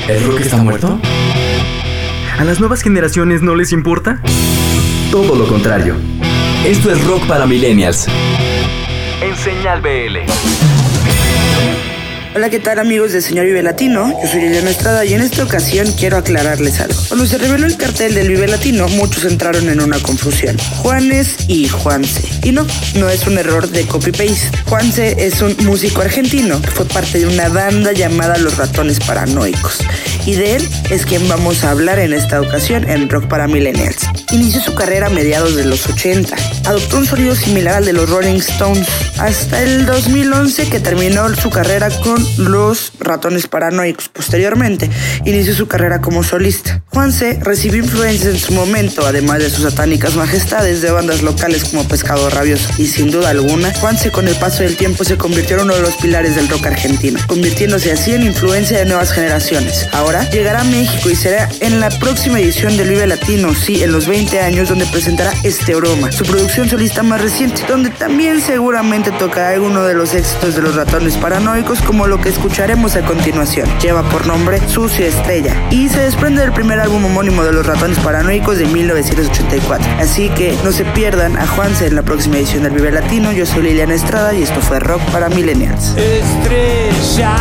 ¿El 0.09 0.25
rock 0.25 0.41
está 0.41 0.59
muerto? 0.59 1.01
¿A 2.39 2.45
las 2.45 2.61
nuevas 2.61 2.83
generaciones 2.83 3.43
no 3.43 3.55
les 3.55 3.73
importa? 3.73 4.23
Todo 5.11 5.35
lo 5.35 5.49
contrario. 5.49 5.97
Esto 6.65 6.93
es 6.93 7.05
rock 7.05 7.27
para 7.27 7.47
millennials. 7.47 8.07
En 9.21 9.37
Señal 9.37 9.81
BL. 9.81 10.80
Hola, 12.33 12.49
¿qué 12.49 12.61
tal 12.61 12.79
amigos 12.79 13.13
de 13.13 13.23
Señor 13.23 13.47
Vive 13.47 13.61
Latino? 13.61 14.17
Yo 14.23 14.29
soy 14.29 14.43
Liliana 14.43 14.71
Estrada 14.71 15.05
y 15.05 15.15
en 15.15 15.21
esta 15.21 15.43
ocasión 15.43 15.91
quiero 15.99 16.17
aclararles 16.17 16.81
algo. 16.81 16.95
Cuando 17.09 17.27
se 17.27 17.39
reveló 17.39 17.67
el 17.67 17.77
cartel 17.77 18.15
del 18.15 18.29
Vive 18.29 18.47
Latino, 18.47 18.87
muchos 18.87 19.25
entraron 19.25 19.69
en 19.69 19.81
una 19.81 19.99
confusión. 19.99 20.57
Juanes 20.77 21.35
y 21.49 21.67
Juanse. 21.67 22.40
Y 22.43 22.53
no, 22.53 22.67
no 22.97 23.09
es 23.09 23.27
un 23.27 23.39
error 23.39 23.69
de 23.69 23.87
copy-paste. 23.87 24.51
Juanse 24.67 25.27
es 25.27 25.43
un 25.43 25.57
músico 25.65 26.01
argentino 26.01 26.61
que 26.63 26.71
fue 26.71 26.87
parte 26.87 27.19
de 27.19 27.27
una 27.27 27.49
banda 27.49 27.93
llamada 27.93 28.39
Los 28.39 28.57
Ratones 28.57 28.99
Paranoicos. 29.01 29.79
Y 30.27 30.35
de 30.35 30.57
él 30.57 30.69
es 30.91 31.05
quien 31.05 31.29
vamos 31.29 31.65
a 31.65 31.71
hablar 31.71 31.99
en 31.99 32.13
esta 32.13 32.41
ocasión 32.41 32.89
en 32.89 33.09
Rock 33.09 33.27
para 33.27 33.47
Millennials. 33.47 33.99
Inició 34.33 34.63
su 34.63 34.75
carrera 34.75 35.09
a 35.09 35.11
mediados 35.11 35.55
de 35.57 35.65
los 35.65 35.87
80. 35.87 36.35
Adoptó 36.67 36.99
un 36.99 37.07
sonido 37.07 37.35
similar 37.35 37.77
al 37.77 37.85
de 37.85 37.93
los 37.93 38.09
Rolling 38.09 38.39
Stones 38.39 38.87
hasta 39.19 39.63
el 39.63 39.87
2011 39.87 40.69
que 40.69 40.81
terminó 40.81 41.29
su 41.37 41.51
carrera 41.51 41.91
con 41.91 42.25
los 42.39 42.93
Ratones 43.01 43.47
Paranoicos. 43.47 44.09
Posteriormente, 44.09 44.89
inició 45.25 45.55
su 45.55 45.69
carrera 45.69 46.01
como 46.01 46.23
solista. 46.23 46.83
Juanse 46.89 47.39
recibió 47.43 47.83
influencias 47.83 48.35
en 48.35 48.41
su 48.41 48.53
momento, 48.53 49.07
además 49.07 49.41
de 49.41 49.51
sus 49.51 49.65
satánicas 49.65 50.15
majestades 50.17 50.81
de 50.81 50.91
bandas 50.91 51.23
locales 51.23 51.65
como 51.65 51.87
Pescado 51.87 52.30
Rabioso. 52.31 52.69
Y 52.79 52.87
sin 52.87 53.11
duda 53.11 53.31
alguna, 53.31 53.73
Juanse 53.75 54.11
con 54.11 54.29
el 54.29 54.37
paso 54.37 54.63
del 54.63 54.77
tiempo 54.77 55.05
se 55.05 55.17
convirtió 55.17 55.57
en 55.57 55.63
uno 55.65 55.75
de 55.75 55.83
los 55.83 55.97
pilares 55.97 56.35
del 56.37 56.49
rock 56.49 56.67
argentino, 56.67 57.19
convirtiéndose 57.27 57.93
así 57.93 58.13
en 58.13 58.23
influencia 58.23 58.79
de 58.79 58.85
nuevas 58.85 59.13
generaciones. 59.13 59.89
Ahora 59.93 60.29
llegará 60.31 60.61
a 60.61 60.65
México 60.65 61.11
y 61.11 61.17
será 61.17 61.49
en 61.61 61.81
la 61.81 61.91
próxima 61.91 62.39
edición 62.41 62.77
del 62.77 62.91
Vive 62.91 63.07
Latino, 63.07 63.55
sí, 63.55 63.83
en 63.83 63.93
los 63.93 64.07
20 64.07 64.41
años, 64.41 64.69
donde 64.69 64.87
presentará 64.87 65.33
Este 65.43 65.75
Broma, 65.75 66.13
su 66.13 66.25
producción 66.25 66.69
solista 66.69 67.03
más 67.03 67.21
reciente, 67.21 67.63
donde 67.69 67.91
también 67.91 68.41
seguramente 68.41 69.11
tocará 69.13 69.51
alguno 69.51 69.85
de 69.85 69.95
los 69.95 70.15
éxitos 70.15 70.55
de 70.55 70.63
los 70.63 70.77
ratones 70.77 71.17
paranoicos, 71.17 71.81
como 71.83 72.07
lo 72.07 72.21
que 72.21 72.29
escucharemos 72.29 72.97
a 72.97 73.03
continuación. 73.03 73.69
Lleva 73.81 74.09
por 74.09 74.27
nombre 74.27 74.61
Sucia 74.69 75.07
Estrella 75.07 75.55
y 75.71 75.89
se 75.89 76.01
desprende 76.01 76.43
del 76.43 76.53
primer 76.53 76.81
álbum 76.81 77.05
homónimo 77.05 77.45
de 77.45 77.53
los 77.53 77.67
ratones 77.67 77.99
paranoicos 77.99 78.59
de 78.59 78.67
1984. 78.67 79.87
Así 79.99 80.29
que 80.31 80.57
no 80.65 80.73
se 80.73 80.85
pierdan 80.85 81.37
a 81.37 81.47
Juanse 81.47 81.87
en 81.87 81.97
la 81.97 82.03
próxima 82.03 82.20
edición 82.27 82.63
del 82.65 82.73
Vive 82.73 82.93
Latino. 82.93 83.33
Yo 83.33 83.47
soy 83.47 83.63
Liliana 83.63 83.95
Estrada 83.95 84.35
y 84.35 84.43
esto 84.43 84.61
fue 84.61 84.79
Rock 84.79 85.01
para 85.11 85.29
Millennials. 85.31 85.95
Estrella. 85.97 87.33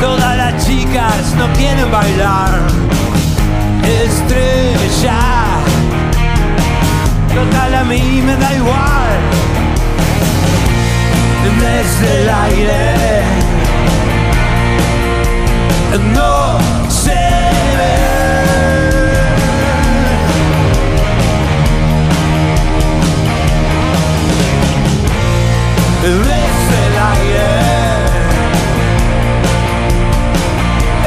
Todas 0.00 0.36
las 0.36 0.64
chicas 0.64 1.34
no 1.36 1.52
quieren 1.54 1.90
bailar. 1.90 2.60
Estrella. 4.04 5.18
Total 7.34 7.74
a 7.74 7.84
mí 7.84 8.22
me 8.24 8.36
da 8.36 8.54
igual. 8.54 9.18
Desde 11.60 12.22
el 12.22 12.28
aire. 12.28 13.22
No 16.14 16.79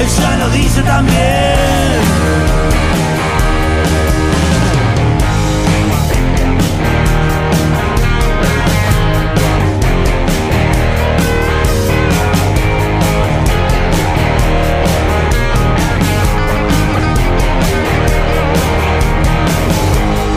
Ella 0.03 0.35
lo 0.35 0.49
dice 0.49 0.81
también. 0.81 1.63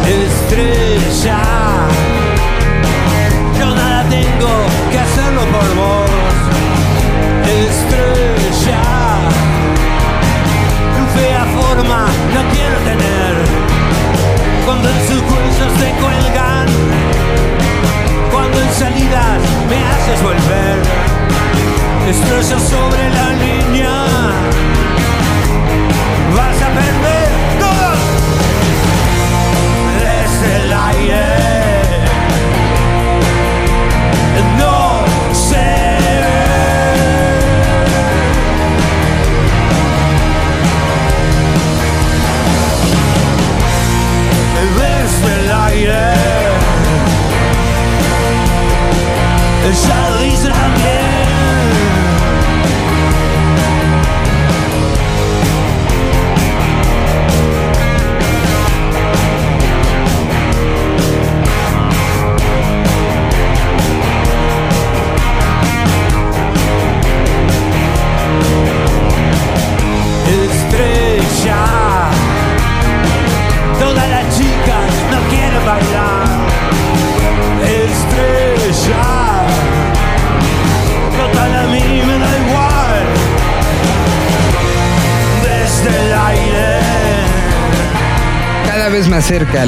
Estrella, 0.06 1.55
no 11.84 12.40
quiero 12.52 12.78
tener. 12.78 13.34
Cuando 14.64 14.88
en 14.88 15.00
sus 15.06 15.20
huesos 15.22 15.72
se 15.78 15.90
cuelgan, 16.02 16.66
cuando 18.32 18.60
en 18.60 18.72
salidas 18.72 19.40
me 19.68 19.76
haces 19.84 20.22
volver. 20.22 20.76
Estrella 22.08 22.58
sobre 22.60 23.10
la 23.10 23.32
línea, 23.32 23.92
vas 26.36 26.62
a 26.62 26.68
perder 26.80 27.28
todo 27.58 27.88
desde 29.98 30.56
el 30.64 30.72
aire. 30.72 31.46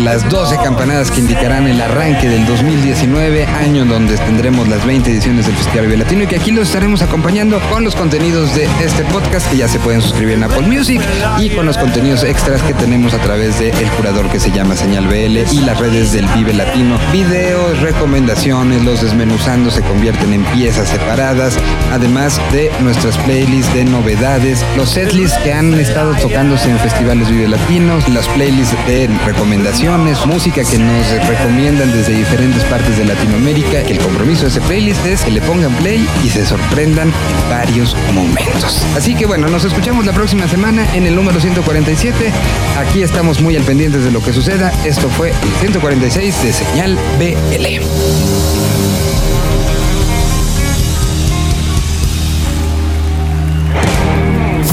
Las 0.04 0.28
12 0.28 0.56
campanadas 0.58 1.10
que 1.10 1.20
indicarán 1.20 1.66
el 1.66 1.80
arranque 1.80 2.28
del 2.28 2.46
2019, 2.46 3.46
año 3.46 3.84
donde 3.84 4.16
tendremos 4.16 4.68
las 4.68 4.84
20 4.86 5.10
ediciones 5.10 5.46
del 5.46 5.56
Festival 5.56 5.86
Vive 5.86 5.98
Latino 5.98 6.22
y 6.22 6.26
que 6.26 6.36
aquí 6.36 6.52
los 6.52 6.68
estaremos 6.68 7.02
acompañando 7.02 7.60
con 7.70 7.84
los 7.84 7.94
contenidos 7.94 8.54
de 8.54 8.68
este 8.84 9.04
podcast 9.04 9.50
que 9.50 9.56
ya 9.56 9.68
se 9.68 9.78
pueden 9.80 10.00
suscribir 10.00 10.34
en 10.34 10.44
Apple 10.44 10.62
Music 10.62 11.00
y 11.38 11.50
con 11.50 11.66
los 11.66 11.76
contenidos 11.78 12.22
extras 12.22 12.62
que 12.62 12.74
tenemos 12.74 13.14
a 13.14 13.18
través 13.18 13.58
del 13.58 13.74
el 13.74 13.88
curador 13.90 14.28
que 14.30 14.38
se 14.38 14.50
llama 14.50 14.76
Señal 14.76 15.06
BL 15.06 15.52
y 15.52 15.60
las 15.60 15.78
redes 15.78 16.12
del 16.12 16.26
Vive 16.28 16.52
Latino. 16.52 16.98
Videos, 17.12 17.80
recomendaciones, 17.80 18.84
los 18.84 19.02
desmenuzando 19.02 19.70
se 19.70 19.82
convierten 19.82 20.32
en 20.32 20.44
piezas 20.44 20.88
separadas, 20.88 21.58
además 21.92 22.40
de 22.52 22.70
nuestras 22.80 23.16
playlists 23.18 23.72
de 23.74 23.84
novedades, 23.84 24.64
los 24.76 24.90
setlists 24.90 25.38
que 25.38 25.52
han 25.52 25.74
estado 25.74 26.14
tocándose 26.14 26.70
en 26.70 26.78
festivales 26.78 27.28
Vive 27.30 27.48
Latinos, 27.48 28.08
las 28.08 28.28
playlists 28.28 28.76
de 28.86 29.08
recomendaciones, 29.26 29.87
música 29.96 30.62
que 30.64 30.78
nos 30.78 31.26
recomiendan 31.26 31.90
desde 31.92 32.12
diferentes 32.12 32.62
partes 32.64 32.98
de 32.98 33.06
Latinoamérica. 33.06 33.80
El 33.80 33.98
compromiso 33.98 34.42
de 34.42 34.48
ese 34.48 34.60
playlist 34.60 35.04
es 35.06 35.22
que 35.22 35.30
le 35.30 35.40
pongan 35.40 35.72
play 35.76 36.06
y 36.22 36.28
se 36.28 36.44
sorprendan 36.44 37.08
en 37.08 37.50
varios 37.50 37.96
momentos. 38.12 38.84
Así 38.96 39.14
que 39.14 39.24
bueno, 39.24 39.48
nos 39.48 39.64
escuchamos 39.64 40.04
la 40.04 40.12
próxima 40.12 40.46
semana 40.46 40.86
en 40.94 41.06
el 41.06 41.16
número 41.16 41.40
147. 41.40 42.32
Aquí 42.78 43.02
estamos 43.02 43.40
muy 43.40 43.56
al 43.56 43.62
pendientes 43.62 44.04
de 44.04 44.10
lo 44.10 44.22
que 44.22 44.32
suceda. 44.32 44.72
Esto 44.84 45.08
fue 45.08 45.30
el 45.30 45.52
146 45.60 46.42
de 46.42 46.52
Señal 46.52 46.98
BL. 47.18 47.66